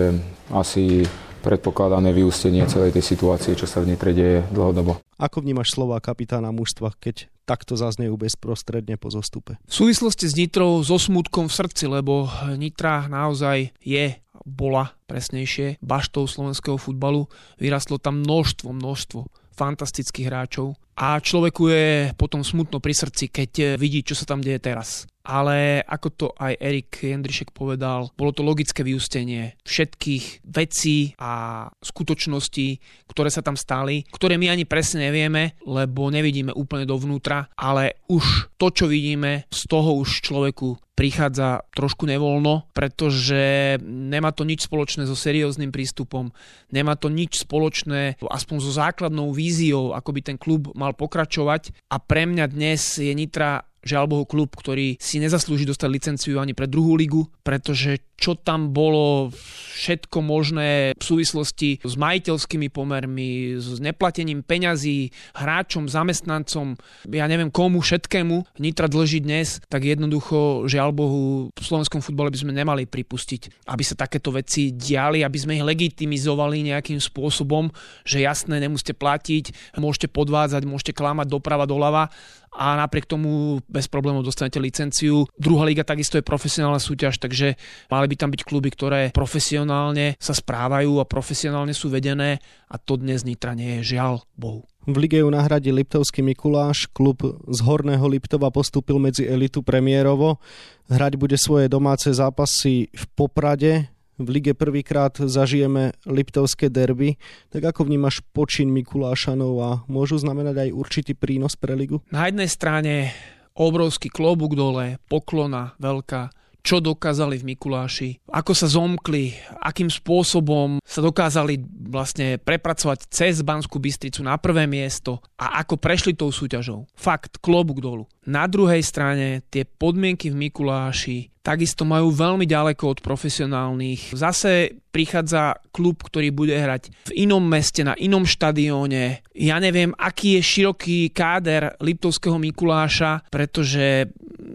asi 0.53 1.03
predpokladané 1.39 2.11
vyústenie 2.13 2.65
celej 2.65 2.97
tej 2.97 3.05
situácie, 3.05 3.53
čo 3.53 3.69
sa 3.69 3.81
v 3.81 3.93
Nitre 3.93 4.11
deje 4.11 4.43
dlhodobo. 4.51 4.99
Ako 5.17 5.41
vnímaš 5.41 5.73
slova 5.73 5.97
kapitána 6.01 6.49
mužstva, 6.53 6.93
keď 6.97 7.29
takto 7.47 7.79
zaznejú 7.79 8.19
bezprostredne 8.19 8.99
po 8.99 9.07
zostupe? 9.07 9.55
V 9.65 9.73
súvislosti 9.73 10.27
s 10.27 10.35
Nitrou 10.35 10.83
so 10.83 10.99
smutkom 10.99 11.47
v 11.47 11.57
srdci, 11.57 11.87
lebo 11.87 12.27
Nitra 12.59 13.07
naozaj 13.07 13.71
je 13.81 14.19
bola 14.47 14.95
presnejšie 15.11 15.83
baštou 15.83 16.23
slovenského 16.23 16.79
futbalu. 16.79 17.27
Vyrastlo 17.59 17.99
tam 17.99 18.23
množstvo, 18.23 18.71
množstvo 18.71 19.19
fantastických 19.57 20.29
hráčov 20.29 20.77
a 20.93 21.17
človeku 21.17 21.63
je 21.67 21.87
potom 22.13 22.45
smutno 22.45 22.77
pri 22.77 22.93
srdci, 22.93 23.27
keď 23.33 23.75
vidí, 23.75 24.05
čo 24.05 24.13
sa 24.13 24.29
tam 24.29 24.39
deje 24.39 24.61
teraz 24.61 25.09
ale 25.27 25.83
ako 25.83 26.07
to 26.15 26.27
aj 26.39 26.55
Erik 26.55 27.03
Jendrišek 27.03 27.51
povedal, 27.51 28.15
bolo 28.15 28.31
to 28.31 28.47
logické 28.47 28.87
vyústenie 28.87 29.59
všetkých 29.67 30.47
vecí 30.47 31.11
a 31.19 31.67
skutočností, 31.83 32.79
ktoré 33.11 33.27
sa 33.27 33.43
tam 33.43 33.59
stali, 33.59 34.07
ktoré 34.07 34.39
my 34.39 34.47
ani 34.55 34.63
presne 34.63 35.11
nevieme, 35.11 35.59
lebo 35.67 36.07
nevidíme 36.07 36.55
úplne 36.55 36.87
dovnútra, 36.87 37.51
ale 37.59 37.99
už 38.07 38.55
to, 38.55 38.71
čo 38.71 38.87
vidíme, 38.87 39.43
z 39.51 39.61
toho 39.67 39.99
už 39.99 40.23
človeku 40.23 40.79
prichádza 40.97 41.61
trošku 41.77 42.09
nevoľno, 42.09 42.73
pretože 42.73 43.77
nemá 43.85 44.33
to 44.33 44.41
nič 44.41 44.65
spoločné 44.65 45.05
so 45.05 45.13
serióznym 45.13 45.69
prístupom, 45.69 46.33
nemá 46.73 46.97
to 46.97 47.13
nič 47.13 47.45
spoločné 47.45 48.17
aspoň 48.17 48.57
so 48.57 48.73
základnou 48.73 49.29
víziou, 49.29 49.93
ako 49.93 50.09
by 50.09 50.21
ten 50.25 50.37
klub 50.41 50.73
mal 50.73 50.97
pokračovať. 50.97 51.85
A 51.93 52.01
pre 52.01 52.25
mňa 52.25 52.49
dnes 52.49 52.81
je 52.97 53.13
Nitra 53.13 53.61
žiaľ 53.87 54.05
Bohu 54.11 54.25
klub, 54.27 54.51
ktorý 54.51 54.99
si 54.99 55.23
nezaslúži 55.23 55.63
dostať 55.63 55.89
licenciu 55.89 56.37
ani 56.37 56.51
pre 56.51 56.67
druhú 56.67 56.99
ligu, 56.99 57.23
pretože 57.41 58.03
čo 58.17 58.33
tam 58.33 58.73
bolo 58.73 59.29
všetko 59.77 60.25
možné 60.25 60.97
v 60.97 61.03
súvislosti 61.05 61.85
s 61.85 61.93
majiteľskými 61.95 62.73
pomermi, 62.73 63.61
s 63.61 63.77
neplatením 63.77 64.41
peňazí, 64.41 65.13
hráčom, 65.37 65.85
zamestnancom, 65.85 66.73
ja 67.13 67.29
neviem 67.29 67.53
komu 67.53 67.79
všetkému 67.79 68.57
Nitra 68.57 68.89
dlží 68.89 69.21
dnes, 69.21 69.61
tak 69.69 69.85
jednoducho, 69.85 70.65
žiaľ 70.65 70.97
Bohu, 70.97 71.53
v 71.53 71.61
slovenskom 71.61 72.01
futbale 72.01 72.33
by 72.33 72.41
sme 72.41 72.57
nemali 72.57 72.89
pripustiť, 72.89 73.69
aby 73.69 73.83
sa 73.85 73.93
takéto 73.93 74.33
veci 74.33 74.73
diali, 74.73 75.21
aby 75.21 75.37
sme 75.37 75.61
ich 75.61 75.63
legitimizovali 75.63 76.73
nejakým 76.73 76.97
spôsobom, 76.97 77.69
že 78.01 78.25
jasné, 78.25 78.57
nemusíte 78.57 78.97
platiť, 78.97 79.77
môžete 79.77 80.09
podvádzať, 80.09 80.65
môžete 80.65 80.97
klamať 80.97 81.29
doprava, 81.29 81.69
doľava, 81.69 82.09
a 82.57 82.73
napriek 82.73 83.05
tomu 83.05 83.61
bez 83.69 83.85
problémov 83.85 84.25
dostanete 84.25 84.57
licenciu. 84.57 85.29
Druhá 85.37 85.69
liga 85.69 85.85
takisto 85.85 86.17
je 86.17 86.25
profesionálna 86.25 86.81
súťaž, 86.81 87.21
takže 87.21 87.53
mali 87.93 88.05
by 88.09 88.15
tam 88.17 88.33
byť 88.33 88.41
kluby, 88.41 88.73
ktoré 88.73 89.13
profesionálne 89.13 90.17
sa 90.17 90.33
správajú 90.33 90.97
a 90.97 91.05
profesionálne 91.05 91.77
sú 91.77 91.93
vedené 91.93 92.41
a 92.65 92.81
to 92.81 92.97
dnes 92.97 93.21
Nitra 93.21 93.53
nie 93.53 93.79
je, 93.79 93.93
žiaľ 93.95 94.25
Bohu. 94.33 94.65
V 94.87 94.95
lige 94.95 95.19
ju 95.19 95.27
nahradí 95.27 95.67
Liptovský 95.67 96.23
Mikuláš, 96.23 96.87
klub 96.95 97.19
z 97.27 97.59
Horného 97.59 98.07
Liptova 98.07 98.47
postúpil 98.49 98.95
medzi 99.03 99.27
elitu 99.27 99.59
premiérovo. 99.59 100.39
Hrať 100.87 101.19
bude 101.19 101.35
svoje 101.35 101.67
domáce 101.67 102.07
zápasy 102.07 102.87
v 102.95 103.03
Poprade, 103.11 103.91
v 104.17 104.27
lige 104.41 104.53
prvýkrát 104.57 105.13
zažijeme 105.17 105.93
Liptovské 106.09 106.73
derby, 106.73 107.21
tak 107.53 107.69
ako 107.69 107.85
vnímaš 107.85 108.25
počin 108.33 108.73
Mikulášanov 108.73 109.53
a 109.61 109.69
môžu 109.85 110.17
znamenať 110.17 110.67
aj 110.67 110.69
určitý 110.73 111.13
prínos 111.13 111.53
pre 111.53 111.77
ligu? 111.77 112.01
Na 112.09 112.25
jednej 112.25 112.49
strane 112.49 113.13
obrovský 113.57 114.09
klobúk 114.13 114.53
dole, 114.53 115.01
poklona 115.09 115.73
veľká, 115.81 116.29
čo 116.61 116.83
dokázali 116.83 117.39
v 117.39 117.55
Mikuláši, 117.55 118.09
ako 118.27 118.51
sa 118.51 118.67
zomkli, 118.67 119.33
akým 119.63 119.87
spôsobom 119.87 120.83
sa 120.83 120.99
dokázali 120.99 121.59
vlastne 121.87 122.35
prepracovať 122.41 123.07
cez 123.07 123.39
Banskú 123.41 123.79
Bystricu 123.79 124.21
na 124.25 124.35
prvé 124.35 124.67
miesto 124.67 125.23
a 125.39 125.63
ako 125.63 125.79
prešli 125.79 126.13
tou 126.13 126.33
súťažou. 126.33 126.89
Fakt, 126.93 127.39
klobúk 127.39 127.79
dolu. 127.79 128.09
Na 128.27 128.43
druhej 128.43 128.83
strane 128.83 129.47
tie 129.47 129.63
podmienky 129.63 130.27
v 130.27 130.39
Mikuláši 130.47 131.31
takisto 131.47 131.87
majú 131.87 132.11
veľmi 132.11 132.43
ďaleko 132.43 132.83
od 132.91 132.99
profesionálnych. 132.99 134.11
Zase 134.11 134.83
prichádza 134.91 135.55
klub, 135.71 136.03
ktorý 136.03 136.35
bude 136.35 136.51
hrať 136.51 136.91
v 137.07 137.23
inom 137.23 137.39
meste, 137.39 137.87
na 137.87 137.95
inom 137.95 138.27
štadióne. 138.27 139.23
Ja 139.31 139.63
neviem, 139.63 139.95
aký 139.95 140.35
je 140.35 140.41
široký 140.43 141.15
káder 141.15 141.79
Liptovského 141.79 142.35
Mikuláša, 142.35 143.31
pretože 143.31 144.11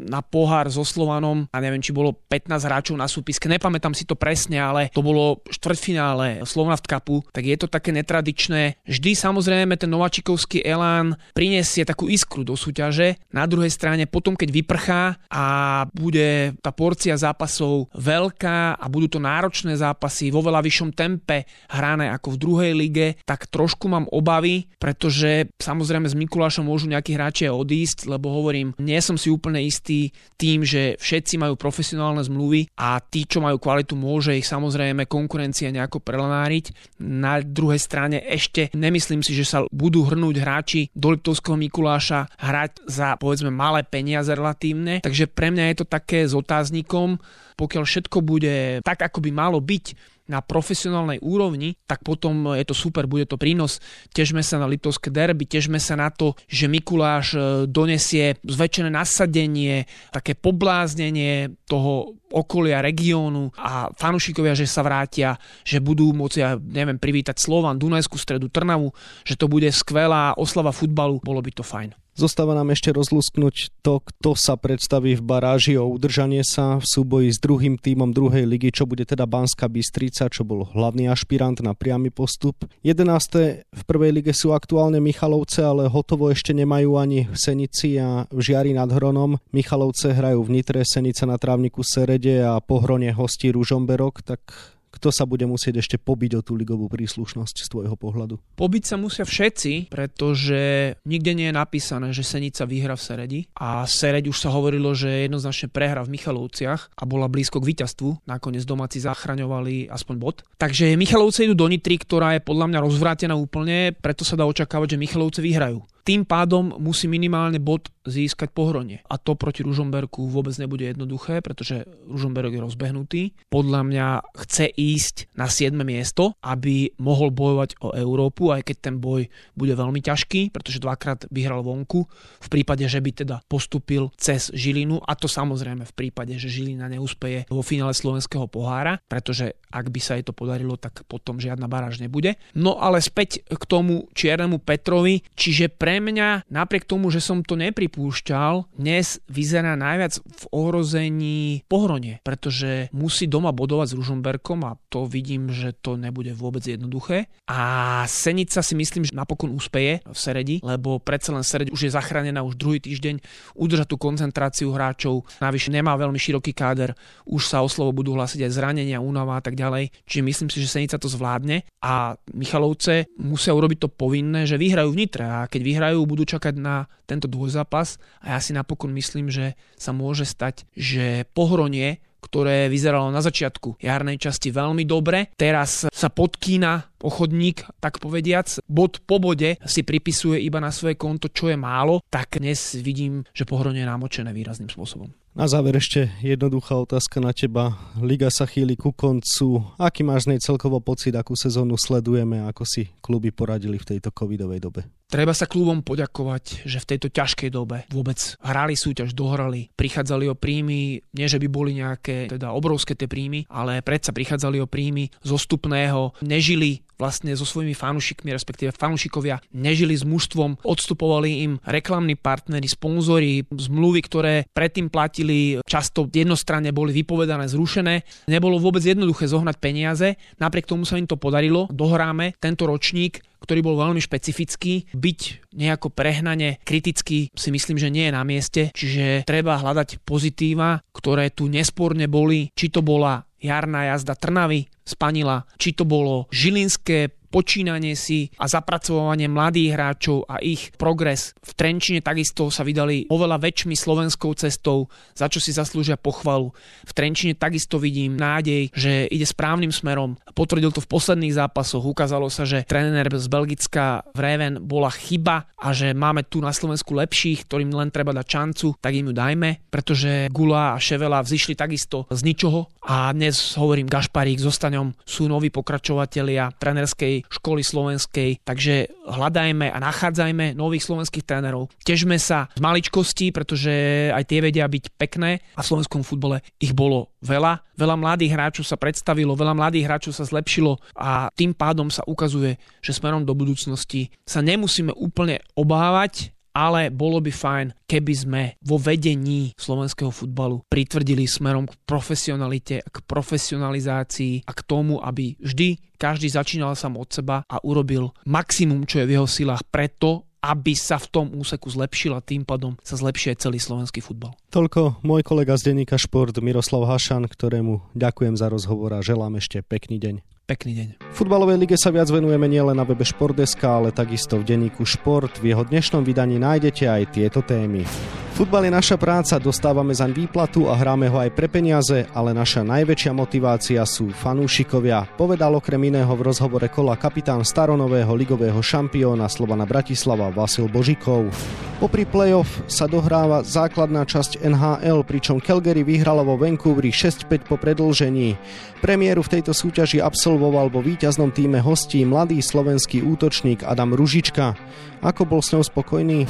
na 0.07 0.21
pohár 0.21 0.67
so 0.69 0.83
Slovanom, 0.83 1.47
a 1.51 1.59
neviem, 1.63 1.83
či 1.83 1.95
bolo 1.95 2.15
15 2.29 2.67
hráčov 2.67 2.97
na 2.99 3.07
súpiske, 3.07 3.47
nepamätám 3.47 3.95
si 3.95 4.03
to 4.03 4.19
presne, 4.19 4.59
ale 4.59 4.91
to 4.91 5.03
bolo 5.05 5.41
štvrtfinále 5.49 6.43
v 6.43 6.89
Kapu, 6.89 7.23
tak 7.31 7.45
je 7.47 7.57
to 7.59 7.71
také 7.71 7.95
netradičné. 7.95 8.83
Vždy 8.87 9.15
samozrejme 9.15 9.79
ten 9.79 9.91
nováčikovský 9.91 10.65
elán 10.67 11.15
prinesie 11.37 11.87
takú 11.87 12.11
iskru 12.11 12.43
do 12.43 12.59
súťaže. 12.59 13.21
Na 13.31 13.47
druhej 13.47 13.71
strane 13.71 14.11
potom, 14.11 14.35
keď 14.35 14.49
vyprchá 14.51 15.03
a 15.31 15.45
bude 15.91 16.57
tá 16.61 16.75
porcia 16.75 17.15
zápasov 17.15 17.93
veľká 17.95 18.77
a 18.77 18.85
budú 18.91 19.17
to 19.17 19.21
náročné 19.23 19.79
zápasy 19.79 20.33
vo 20.33 20.43
veľa 20.43 20.65
vyššom 20.65 20.91
tempe 20.97 21.47
hrané 21.71 22.11
ako 22.11 22.37
v 22.37 22.41
druhej 22.41 22.73
lige, 22.73 23.07
tak 23.23 23.47
trošku 23.49 23.87
mám 23.87 24.09
obavy, 24.11 24.67
pretože 24.81 25.53
samozrejme 25.61 26.09
z 26.09 26.19
Mikuláša 26.19 26.65
môžu 26.65 26.89
nejakí 26.89 27.15
hráči 27.15 27.49
odísť, 27.53 28.09
lebo 28.09 28.33
hovorím, 28.33 28.73
nie 28.81 28.99
som 29.03 29.21
si 29.21 29.29
úplne 29.29 29.61
istý 29.61 29.92
tým, 30.39 30.63
že 30.63 30.97
všetci 30.99 31.39
majú 31.39 31.55
profesionálne 31.55 32.23
zmluvy 32.25 32.73
a 32.79 32.99
tí, 32.99 33.27
čo 33.29 33.39
majú 33.39 33.59
kvalitu, 33.59 33.95
môže 33.95 34.35
ich 34.35 34.49
samozrejme 34.49 35.07
konkurencia 35.07 35.71
nejako 35.71 36.03
prelenáriť. 36.03 36.99
Na 37.03 37.39
druhej 37.43 37.79
strane 37.79 38.23
ešte 38.23 38.73
nemyslím 38.75 39.23
si, 39.23 39.37
že 39.37 39.47
sa 39.47 39.59
budú 39.71 40.07
hrnúť 40.07 40.37
hráči 40.41 40.81
do 40.93 41.15
Liptovského 41.15 41.55
Mikuláša 41.59 42.27
hrať 42.41 42.87
za 42.89 43.15
povedzme 43.19 43.53
malé 43.53 43.87
peniaze 43.87 44.33
relatívne, 44.33 45.05
takže 45.05 45.31
pre 45.31 45.55
mňa 45.55 45.65
je 45.73 45.77
to 45.83 45.87
také 45.87 46.25
s 46.27 46.33
otáznikom, 46.33 47.21
pokiaľ 47.57 47.85
všetko 47.85 48.19
bude 48.25 48.81
tak, 48.83 49.05
ako 49.05 49.23
by 49.23 49.31
malo 49.31 49.59
byť, 49.63 49.87
na 50.33 50.41
profesionálnej 50.41 51.21
úrovni, 51.21 51.77
tak 51.85 52.01
potom 52.01 52.57
je 52.57 52.65
to 52.65 52.73
super, 52.73 53.05
bude 53.05 53.29
to 53.29 53.37
prínos. 53.37 53.85
Težme 54.17 54.41
sa 54.41 54.57
na 54.57 54.65
Litovské 54.65 55.13
derby, 55.13 55.45
težme 55.45 55.77
sa 55.77 55.93
na 55.93 56.09
to, 56.09 56.33
že 56.49 56.73
Mikuláš 56.73 57.37
e, 57.37 57.39
donesie 57.69 58.41
zväčšené 58.41 58.89
nasadenie, 58.89 59.85
také 60.09 60.33
pobláznenie 60.33 61.53
toho 61.69 62.17
okolia, 62.33 62.81
regiónu 62.81 63.53
a 63.61 63.93
fanúšikovia, 63.93 64.57
že 64.57 64.65
sa 64.65 64.81
vrátia, 64.81 65.37
že 65.69 65.85
budú 65.85 66.17
môcť, 66.17 66.37
ja 66.41 66.57
neviem, 66.57 66.97
privítať 66.97 67.37
Slovan, 67.37 67.77
Dunajskú 67.77 68.17
stredu, 68.17 68.49
Trnavu, 68.49 68.97
že 69.29 69.37
to 69.37 69.53
bude 69.53 69.69
skvelá 69.69 70.33
oslava 70.41 70.73
futbalu, 70.73 71.21
bolo 71.21 71.45
by 71.45 71.53
to 71.53 71.61
fajn. 71.61 72.02
Zostáva 72.13 72.53
nám 72.53 72.77
ešte 72.77 72.93
rozlusknúť 72.93 73.73
to, 73.81 74.05
kto 74.05 74.37
sa 74.37 74.61
predstaví 74.61 75.17
v 75.17 75.25
baráži 75.25 75.81
o 75.81 75.89
udržanie 75.89 76.45
sa 76.45 76.77
v 76.77 76.85
súboji 76.85 77.33
s 77.33 77.41
druhým 77.41 77.81
tímom 77.81 78.13
druhej 78.13 78.45
ligy, 78.45 78.69
čo 78.69 78.85
bude 78.85 79.09
teda 79.09 79.25
Banská 79.25 79.65
Bystrica, 79.65 80.29
čo 80.29 80.45
bol 80.45 80.69
hlavný 80.77 81.09
ašpirant 81.09 81.65
na 81.65 81.73
priamy 81.73 82.13
postup. 82.13 82.69
11. 82.85 83.65
v 83.65 83.83
prvej 83.89 84.13
lige 84.13 84.37
sú 84.37 84.53
aktuálne 84.53 85.01
Michalovce, 85.01 85.65
ale 85.65 85.89
hotovo 85.89 86.29
ešte 86.29 86.53
nemajú 86.53 87.01
ani 87.01 87.33
v 87.33 87.37
Senici 87.41 87.97
a 87.97 88.29
v 88.29 88.41
Žiari 88.45 88.77
nad 88.77 88.93
Hronom. 88.93 89.41
Michalovce 89.57 90.13
hrajú 90.13 90.45
v 90.45 90.61
Nitre, 90.61 90.85
Senica 90.85 91.25
na 91.25 91.41
trávniku 91.41 91.81
Serede 91.81 92.45
a 92.45 92.61
po 92.61 92.85
Hrone 92.85 93.09
hostí 93.17 93.49
Ružomberok, 93.49 94.21
tak 94.21 94.53
kto 94.93 95.09
sa 95.09 95.25
bude 95.25 95.49
musieť 95.49 95.81
ešte 95.81 95.97
pobiť 95.97 96.39
o 96.39 96.45
tú 96.45 96.53
ligovú 96.53 96.87
príslušnosť 96.93 97.65
z 97.65 97.69
tvojho 97.73 97.97
pohľadu? 97.97 98.37
Pobiť 98.61 98.83
sa 98.85 98.97
musia 99.01 99.25
všetci, 99.25 99.89
pretože 99.89 100.95
nikde 101.09 101.33
nie 101.33 101.49
je 101.49 101.57
napísané, 101.57 102.13
že 102.13 102.23
Senica 102.23 102.69
vyhra 102.69 102.95
v 102.95 103.03
Seredi 103.03 103.41
a 103.57 103.89
Sereď 103.89 104.29
už 104.29 104.37
sa 104.37 104.53
hovorilo, 104.53 104.93
že 104.93 105.25
jednoznačne 105.25 105.73
prehra 105.73 106.05
v 106.05 106.13
Michalovciach 106.13 106.93
a 106.93 107.03
bola 107.09 107.33
blízko 107.33 107.65
k 107.65 107.73
víťazstvu. 107.73 108.29
Nakoniec 108.29 108.69
domáci 108.69 109.01
zachraňovali 109.01 109.89
aspoň 109.89 110.15
bod. 110.21 110.37
Takže 110.61 110.95
Michalovce 111.01 111.49
idú 111.49 111.57
do 111.57 111.67
Nitry, 111.73 111.97
ktorá 111.97 112.37
je 112.37 112.45
podľa 112.45 112.69
mňa 112.69 112.79
rozvrátená 112.85 113.35
úplne, 113.35 113.97
preto 113.97 114.23
sa 114.29 114.37
dá 114.37 114.45
očakávať, 114.45 114.95
že 114.95 115.03
Michalovce 115.03 115.41
vyhrajú. 115.41 115.81
Tým 116.03 116.27
pádom 116.27 116.75
musí 116.83 117.07
minimálne 117.07 117.63
bod 117.63 117.95
získať 118.03 118.51
pohronie. 118.51 118.99
A 119.07 119.15
to 119.15 119.39
proti 119.39 119.63
Ružomberku 119.63 120.27
vôbec 120.27 120.51
nebude 120.59 120.83
jednoduché, 120.83 121.39
pretože 121.39 121.87
Ružomberok 122.11 122.59
je 122.59 122.65
rozbehnutý. 122.67 123.23
Podľa 123.47 123.81
mňa 123.87 124.07
chce 124.43 124.67
ísť 124.75 125.31
na 125.39 125.47
7. 125.47 125.71
miesto, 125.87 126.35
aby 126.43 126.91
mohol 126.99 127.31
bojovať 127.31 127.79
o 127.79 127.95
Európu, 127.95 128.51
aj 128.51 128.67
keď 128.67 128.77
ten 128.83 128.97
boj 128.99 129.31
bude 129.55 129.79
veľmi 129.79 130.03
ťažký, 130.03 130.51
pretože 130.51 130.83
dvakrát 130.83 131.31
vyhral 131.31 131.63
vonku. 131.63 132.11
V 132.43 132.49
prípade, 132.51 132.83
že 132.91 132.99
by 132.99 133.11
teda 133.23 133.37
postupil 133.47 134.11
cez 134.19 134.51
Žilinu, 134.51 134.99
a 134.99 135.15
to 135.15 135.31
samozrejme 135.31 135.87
v 135.87 135.95
prípade, 135.95 136.35
že 136.35 136.51
Žilina 136.51 136.91
neúspeje 136.91 137.47
vo 137.47 137.63
finále 137.63 137.95
slovenského 137.95 138.51
pohára, 138.51 138.99
pretože 139.07 139.55
ak 139.71 139.89
by 139.89 140.01
sa 140.03 140.19
jej 140.19 140.27
to 140.27 140.35
podarilo, 140.35 140.75
tak 140.75 141.07
potom 141.07 141.39
žiadna 141.39 141.71
baráž 141.71 142.03
nebude. 142.03 142.35
No 142.59 142.83
ale 142.83 142.99
späť 142.99 143.47
k 143.47 143.63
tomu 143.65 144.11
čiernemu 144.13 144.59
Petrovi, 144.59 145.23
čiže 145.39 145.71
pre 145.71 145.92
mňa, 146.01 146.49
napriek 146.49 146.89
tomu, 146.89 147.13
že 147.13 147.21
som 147.21 147.45
to 147.45 147.55
nepripomínal, 147.55 147.83
pripúšťal, 147.83 148.79
dnes 148.79 149.21
vyzerá 149.29 149.77
najviac 149.77 150.17
v 150.23 150.45
ohrození 150.55 151.61
pohronie, 151.69 152.25
pretože 152.25 152.89
musí 152.95 153.29
doma 153.29 153.53
bodovať 153.53 153.93
s 153.93 153.99
Ružomberkom 153.99 154.63
a 154.65 154.79
to 154.87 155.05
vidím, 155.05 155.51
že 155.51 155.75
to 155.77 155.99
nebude 155.99 156.31
vôbec 156.33 156.63
jednoduché. 156.63 157.27
A 157.51 158.01
Senica 158.07 158.63
si 158.63 158.79
myslím, 158.79 159.03
že 159.05 159.19
napokon 159.19 159.51
úspeje 159.51 160.01
v 160.07 160.15
Seredi, 160.15 160.57
lebo 160.63 161.03
predsa 161.03 161.35
len 161.35 161.43
Sered 161.43 161.75
už 161.75 161.85
je 161.85 161.93
zachránená 161.93 162.41
už 162.47 162.55
druhý 162.55 162.79
týždeň, 162.79 163.19
udrža 163.59 163.85
tú 163.85 163.99
koncentráciu 163.99 164.71
hráčov, 164.71 165.27
navyše 165.43 165.75
nemá 165.75 165.99
veľmi 165.99 166.17
široký 166.17 166.55
káder, 166.55 166.95
už 167.29 167.51
sa 167.51 167.61
o 167.61 167.69
slovo 167.69 167.91
budú 167.93 168.15
hlásiť 168.15 168.47
aj 168.47 168.55
zranenia, 168.57 169.03
únava 169.03 169.37
a 169.37 169.43
tak 169.43 169.59
ďalej, 169.59 169.91
čiže 170.07 170.23
myslím 170.23 170.49
si, 170.49 170.65
že 170.65 170.71
Senica 170.71 171.03
to 171.03 171.11
zvládne. 171.11 171.67
A 171.83 172.15
Michalovce 172.31 173.11
musia 173.19 173.53
urobiť 173.53 173.79
to 173.85 173.89
povinné, 173.91 174.47
že 174.47 174.55
vyhrajú 174.55 174.95
v 174.95 174.99
Nitre. 175.03 175.27
A 175.27 175.51
keď 175.51 175.61
vyhrajú, 175.67 175.82
budú 176.07 176.23
čakať 176.23 176.55
na 176.61 176.87
tento 177.09 177.27
dvojzápas 177.27 177.63
zápas 177.63 177.97
a 178.21 178.37
ja 178.37 178.39
si 178.43 178.53
napokon 178.53 178.93
myslím, 178.93 179.33
že 179.33 179.55
sa 179.81 179.97
môže 179.97 180.29
stať, 180.29 180.69
že 180.77 181.25
pohronie 181.33 182.03
ktoré 182.23 182.71
vyzeralo 182.71 183.11
na 183.11 183.19
začiatku 183.19 183.83
jarnej 183.83 184.15
časti 184.15 184.55
veľmi 184.55 184.87
dobre. 184.87 185.35
Teraz 185.35 185.91
sa 185.91 186.07
podkýna 186.07 186.92
pochodník, 187.03 187.67
tak 187.83 187.99
povediac, 187.99 188.63
bod 188.71 189.03
po 189.03 189.19
bode 189.19 189.59
si 189.67 189.83
pripisuje 189.83 190.39
iba 190.39 190.63
na 190.63 190.71
svoje 190.71 190.95
konto, 190.95 191.27
čo 191.35 191.51
je 191.51 191.59
málo, 191.59 191.99
tak 192.07 192.39
dnes 192.39 192.79
vidím, 192.79 193.27
že 193.35 193.43
pohronie 193.43 193.83
je 193.83 193.91
námočené 193.91 194.31
výrazným 194.31 194.71
spôsobom. 194.71 195.11
Na 195.33 195.49
záver 195.49 195.81
ešte 195.81 196.13
jednoduchá 196.21 196.77
otázka 196.77 197.17
na 197.17 197.33
teba. 197.33 197.73
Liga 197.97 198.29
sa 198.29 198.45
chýli 198.45 198.77
ku 198.77 198.93
koncu. 198.93 199.65
Aký 199.81 200.05
máš 200.05 200.29
z 200.29 200.37
nej 200.37 200.41
celkovo 200.45 200.77
pocit, 200.85 201.17
akú 201.17 201.33
sezónu 201.33 201.81
sledujeme, 201.81 202.45
ako 202.45 202.69
si 202.69 202.93
kluby 203.01 203.33
poradili 203.33 203.81
v 203.81 203.97
tejto 203.97 204.13
covidovej 204.13 204.61
dobe? 204.61 204.85
Treba 205.09 205.33
sa 205.33 205.49
klubom 205.49 205.81
poďakovať, 205.81 206.69
že 206.69 206.85
v 206.85 206.89
tejto 206.89 207.09
ťažkej 207.09 207.49
dobe 207.49 207.89
vôbec 207.89 208.37
hrali 208.45 208.77
súťaž, 208.77 209.17
dohrali, 209.17 209.73
prichádzali 209.73 210.29
o 210.29 210.37
príjmy, 210.37 211.01
nie 211.01 211.29
že 211.29 211.41
by 211.41 211.49
boli 211.49 211.81
nejaké 211.81 212.29
teda 212.29 212.53
obrovské 212.53 212.93
tie 212.93 213.09
príjmy, 213.09 213.49
ale 213.49 213.81
predsa 213.81 214.13
prichádzali 214.13 214.61
o 214.61 214.69
príjmy 214.69 215.09
zostupného, 215.25 216.13
nežili 216.21 216.85
vlastne 216.97 217.33
so 217.37 217.45
svojimi 217.47 217.77
fanúšikmi, 217.77 218.33
respektíve 218.33 218.75
fanúšikovia 218.75 219.41
nežili 219.53 219.97
s 219.97 220.05
mužstvom, 220.07 220.63
odstupovali 220.65 221.45
im 221.47 221.53
reklamní 221.65 222.17
partnery, 222.19 222.67
sponzori, 222.69 223.45
zmluvy, 223.51 224.01
ktoré 224.05 224.35
predtým 224.51 224.89
platili, 224.89 225.61
často 225.65 226.09
jednostranne 226.09 226.71
boli 226.71 226.95
vypovedané, 226.97 227.49
zrušené. 227.51 228.27
Nebolo 228.29 228.63
vôbec 228.63 228.83
jednoduché 228.83 229.29
zohnať 229.29 229.57
peniaze, 229.59 230.09
napriek 230.39 230.69
tomu 230.69 230.87
sa 230.87 230.99
im 230.99 231.09
to 231.09 231.19
podarilo. 231.19 231.69
Dohráme 231.73 232.37
tento 232.39 232.69
ročník 232.69 233.23
ktorý 233.43 233.59
bol 233.59 233.75
veľmi 233.75 233.99
špecifický. 233.99 234.95
Byť 234.95 235.51
nejako 235.59 235.91
prehnane 235.91 236.63
kritický 236.63 237.27
si 237.35 237.49
myslím, 237.51 237.75
že 237.75 237.91
nie 237.91 238.07
je 238.07 238.15
na 238.15 238.23
mieste, 238.23 238.71
čiže 238.71 239.27
treba 239.27 239.59
hľadať 239.59 240.07
pozitíva, 240.07 240.79
ktoré 240.95 241.35
tu 241.35 241.51
nesporne 241.51 242.07
boli, 242.07 242.55
či 242.55 242.71
to 242.71 242.87
bola 242.87 243.27
jarná 243.43 243.91
jazda 243.91 244.15
Trnavy, 244.15 244.71
Spanila, 244.83 245.47
či 245.57 245.73
to 245.73 245.87
bolo 245.87 246.27
Žilinské 246.35 247.22
počínanie 247.33 247.97
si 247.97 248.29
a 248.37 248.45
zapracovanie 248.45 249.33
mladých 249.33 249.73
hráčov 249.73 250.29
a 250.29 250.37
ich 250.45 250.69
progres. 250.77 251.33
V 251.41 251.57
Trenčine 251.57 252.05
takisto 252.05 252.53
sa 252.53 252.61
vydali 252.61 253.09
oveľa 253.09 253.41
väčšmi 253.41 253.73
slovenskou 253.73 254.37
cestou, 254.37 254.93
za 255.17 255.33
čo 255.33 255.41
si 255.41 255.57
zaslúžia 255.57 255.97
pochvalu. 255.97 256.53
V 256.85 256.93
Trenčine 256.93 257.33
takisto 257.33 257.81
vidím 257.81 258.21
nádej, 258.21 258.69
že 258.77 259.09
ide 259.09 259.25
správnym 259.25 259.73
smerom. 259.73 260.21
Potvrdil 260.37 260.69
to 260.77 260.85
v 260.85 260.93
posledných 260.93 261.33
zápasoch. 261.33 261.81
Ukázalo 261.81 262.29
sa, 262.29 262.45
že 262.45 262.69
tréner 262.69 263.09
z 263.09 263.27
Belgická 263.33 264.05
v 264.13 264.19
Reven 264.21 264.61
bola 264.61 264.93
chyba 264.93 265.49
a 265.57 265.73
že 265.73 265.97
máme 265.97 266.29
tu 266.29 266.45
na 266.45 266.53
Slovensku 266.53 266.93
lepších, 266.93 267.49
ktorým 267.49 267.73
len 267.73 267.89
treba 267.89 268.13
dať 268.13 268.27
šancu, 268.29 268.77
tak 268.83 268.93
im 268.93 269.09
ju 269.09 269.15
dajme, 269.17 269.73
pretože 269.73 270.29
Gula 270.29 270.75
a 270.75 270.83
Ševela 270.83 271.25
vzýšli 271.25 271.57
takisto 271.57 272.05
z 272.11 272.21
ničoho 272.27 272.69
a 272.83 273.15
dnes 273.15 273.55
hovorím 273.55 273.87
Gašparík 273.87 274.43
so 274.43 274.51
Staňom 274.51 274.91
sú 275.07 275.31
noví 275.31 275.55
pokračovatelia 275.55 276.51
trenerskej 276.59 277.22
školy 277.29 277.63
slovenskej, 277.63 278.43
takže 278.43 278.91
hľadajme 279.07 279.71
a 279.71 279.79
nachádzajme 279.79 280.59
nových 280.59 280.87
slovenských 280.87 281.27
trénerov. 281.27 281.71
Težme 281.83 282.17
sa 282.19 282.51
z 282.55 282.61
maličkosti, 282.63 283.31
pretože 283.31 283.73
aj 284.11 284.25
tie 284.27 284.39
vedia 284.43 284.67
byť 284.67 284.85
pekné 284.97 285.43
a 285.55 285.61
v 285.61 285.69
slovenskom 285.69 286.03
futbole 286.07 286.43
ich 286.59 286.75
bolo 286.75 287.13
veľa. 287.23 287.63
Veľa 287.79 287.97
mladých 287.97 288.35
hráčov 288.35 288.65
sa 288.69 288.77
predstavilo, 288.77 289.39
veľa 289.39 289.57
mladých 289.57 289.87
hráčov 289.89 290.13
sa 290.13 290.29
zlepšilo 290.29 290.77
a 290.99 291.33
tým 291.33 291.57
pádom 291.57 291.89
sa 291.89 292.05
ukazuje, 292.05 292.61
že 292.85 292.93
smerom 292.93 293.25
do 293.25 293.33
budúcnosti 293.33 294.13
sa 294.27 294.45
nemusíme 294.45 294.93
úplne 294.93 295.41
obávať, 295.57 296.35
ale 296.53 296.93
bolo 296.93 297.19
by 297.21 297.33
fajn, 297.33 297.67
keby 297.89 298.13
sme 298.13 298.43
vo 298.65 298.77
vedení 298.77 299.57
slovenského 299.57 300.13
futbalu 300.13 300.65
pritvrdili 300.69 301.25
smerom 301.25 301.65
k 301.69 301.75
profesionalite, 301.85 302.85
k 302.85 302.97
profesionalizácii 303.05 304.45
a 304.45 304.53
k 304.53 304.61
tomu, 304.65 305.01
aby 305.01 305.37
vždy 305.41 305.81
každý 305.97 306.29
začínal 306.29 306.77
sám 306.77 306.99
od 306.99 307.09
seba 307.09 307.45
a 307.49 307.57
urobil 307.65 308.11
maximum, 308.27 308.85
čo 308.85 309.03
je 309.03 309.09
v 309.09 309.15
jeho 309.17 309.29
silách 309.29 309.65
preto, 309.71 310.32
aby 310.43 310.75
sa 310.75 310.99
v 310.99 311.07
tom 311.07 311.27
úseku 311.31 311.71
zlepšil 311.71 312.19
a 312.19 312.21
tým 312.21 312.43
pádom 312.43 312.75
sa 312.83 312.99
zlepšie 312.99 313.39
aj 313.39 313.47
celý 313.47 313.63
slovenský 313.63 314.03
futbal. 314.03 314.35
Toľko 314.51 315.01
môj 315.07 315.23
kolega 315.23 315.55
z 315.55 315.71
denníka 315.71 315.95
Šport 315.95 316.35
Miroslav 316.43 316.85
Hašan, 316.91 317.31
ktorému 317.31 317.95
ďakujem 317.95 318.35
za 318.35 318.51
rozhovor 318.51 318.99
a 318.99 319.01
želám 319.01 319.39
ešte 319.39 319.63
pekný 319.63 320.03
deň. 320.03 320.15
Pekný 320.51 320.73
deň. 320.75 320.89
V 320.99 321.15
futbalovej 321.15 321.55
lige 321.55 321.79
sa 321.79 321.95
viac 321.95 322.11
venujeme 322.11 322.51
nielen 322.51 322.75
na 322.75 322.83
webe 322.83 323.07
Športdeska, 323.07 323.79
ale 323.79 323.95
takisto 323.95 324.43
v 324.43 324.45
denníku 324.45 324.83
Šport. 324.83 325.39
V 325.39 325.55
jeho 325.55 325.63
dnešnom 325.63 326.03
vydaní 326.03 326.43
nájdete 326.43 326.91
aj 326.91 327.03
tieto 327.15 327.41
témy. 327.47 327.87
Futbal 328.33 328.65
je 328.65 328.73
naša 328.73 328.97
práca, 328.97 329.37
dostávame 329.37 329.93
zaň 329.93 330.25
výplatu 330.25 330.65
a 330.65 330.73
hráme 330.73 331.05
ho 331.13 331.21
aj 331.21 331.37
pre 331.37 331.53
peniaze, 331.53 332.09
ale 332.17 332.33
naša 332.33 332.65
najväčšia 332.65 333.13
motivácia 333.13 333.85
sú 333.85 334.09
fanúšikovia, 334.09 335.05
povedal 335.21 335.53
okrem 335.53 335.93
iného 335.93 336.09
v 336.17 336.33
rozhovore 336.33 336.65
kola 336.73 336.97
kapitán 336.97 337.45
staronového 337.45 338.09
ligového 338.17 338.57
šampióna 338.57 339.29
Slovana 339.29 339.69
Bratislava 339.69 340.33
Vasil 340.33 340.65
Božikov. 340.65 341.29
Popri 341.77 342.09
playoff 342.09 342.65
sa 342.73 342.89
dohráva 342.89 343.45
základná 343.45 344.09
časť 344.09 344.41
NHL, 344.41 345.05
pričom 345.05 345.37
Calgary 345.37 345.85
vyhralo 345.85 346.25
vo 346.25 346.41
Vancouveri 346.41 346.89
6-5 346.89 347.45
po 347.45 347.61
predlžení. 347.61 348.41
Premiéru 348.81 349.21
v 349.21 349.33
tejto 349.39 349.53
súťaži 349.53 350.01
absolvoval 350.01 350.73
vo 350.73 350.81
víťaznom 350.81 351.37
týme 351.37 351.61
hostí 351.61 352.01
mladý 352.09 352.41
slovenský 352.41 353.05
útočník 353.05 353.61
Adam 353.61 353.93
Ružička. 353.93 354.57
Ako 355.05 355.29
bol 355.29 355.45
s 355.45 355.53
ňou 355.53 355.69
spokojný? 355.69 356.25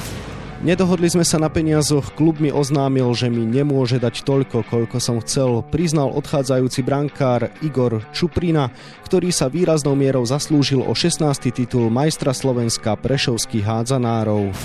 Nedohodli 0.63 1.11
sme 1.11 1.27
sa 1.27 1.35
na 1.43 1.51
peniazoch, 1.51 2.15
klub 2.15 2.39
mi 2.39 2.47
oznámil, 2.47 3.11
že 3.11 3.27
mi 3.27 3.43
nemôže 3.43 3.99
dať 3.99 4.23
toľko, 4.23 4.63
koľko 4.71 4.95
som 4.95 5.19
chcel, 5.19 5.59
priznal 5.67 6.07
odchádzajúci 6.15 6.87
brankár 6.87 7.51
Igor 7.59 7.99
Čuprina, 8.15 8.71
ktorý 9.03 9.27
sa 9.35 9.51
výraznou 9.51 9.91
mierou 9.99 10.23
zaslúžil 10.23 10.79
o 10.79 10.95
16. 10.95 11.51
titul 11.51 11.91
majstra 11.91 12.31
Slovenska 12.31 12.95
prešovských 12.95 13.59
hádzanárov. 13.59 14.55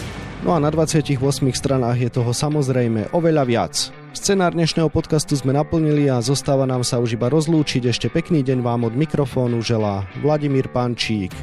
No 0.47 0.55
a 0.55 0.63
na 0.63 0.71
28 0.71 1.19
stranách 1.51 1.99
je 1.99 2.11
toho 2.15 2.31
samozrejme 2.31 3.11
oveľa 3.11 3.43
viac. 3.43 3.75
Scenár 4.15 4.55
dnešného 4.55 4.95
podcastu 4.95 5.35
sme 5.35 5.51
naplnili 5.51 6.07
a 6.07 6.23
zostáva 6.23 6.63
nám 6.63 6.87
sa 6.87 7.03
už 7.03 7.19
iba 7.19 7.27
rozlúčiť. 7.27 7.91
Ešte 7.91 8.07
pekný 8.07 8.47
deň 8.47 8.63
vám 8.63 8.87
od 8.87 8.95
mikrofónu 8.95 9.59
želá 9.67 10.07
Vladimír 10.23 10.71
Pančík. 10.71 11.35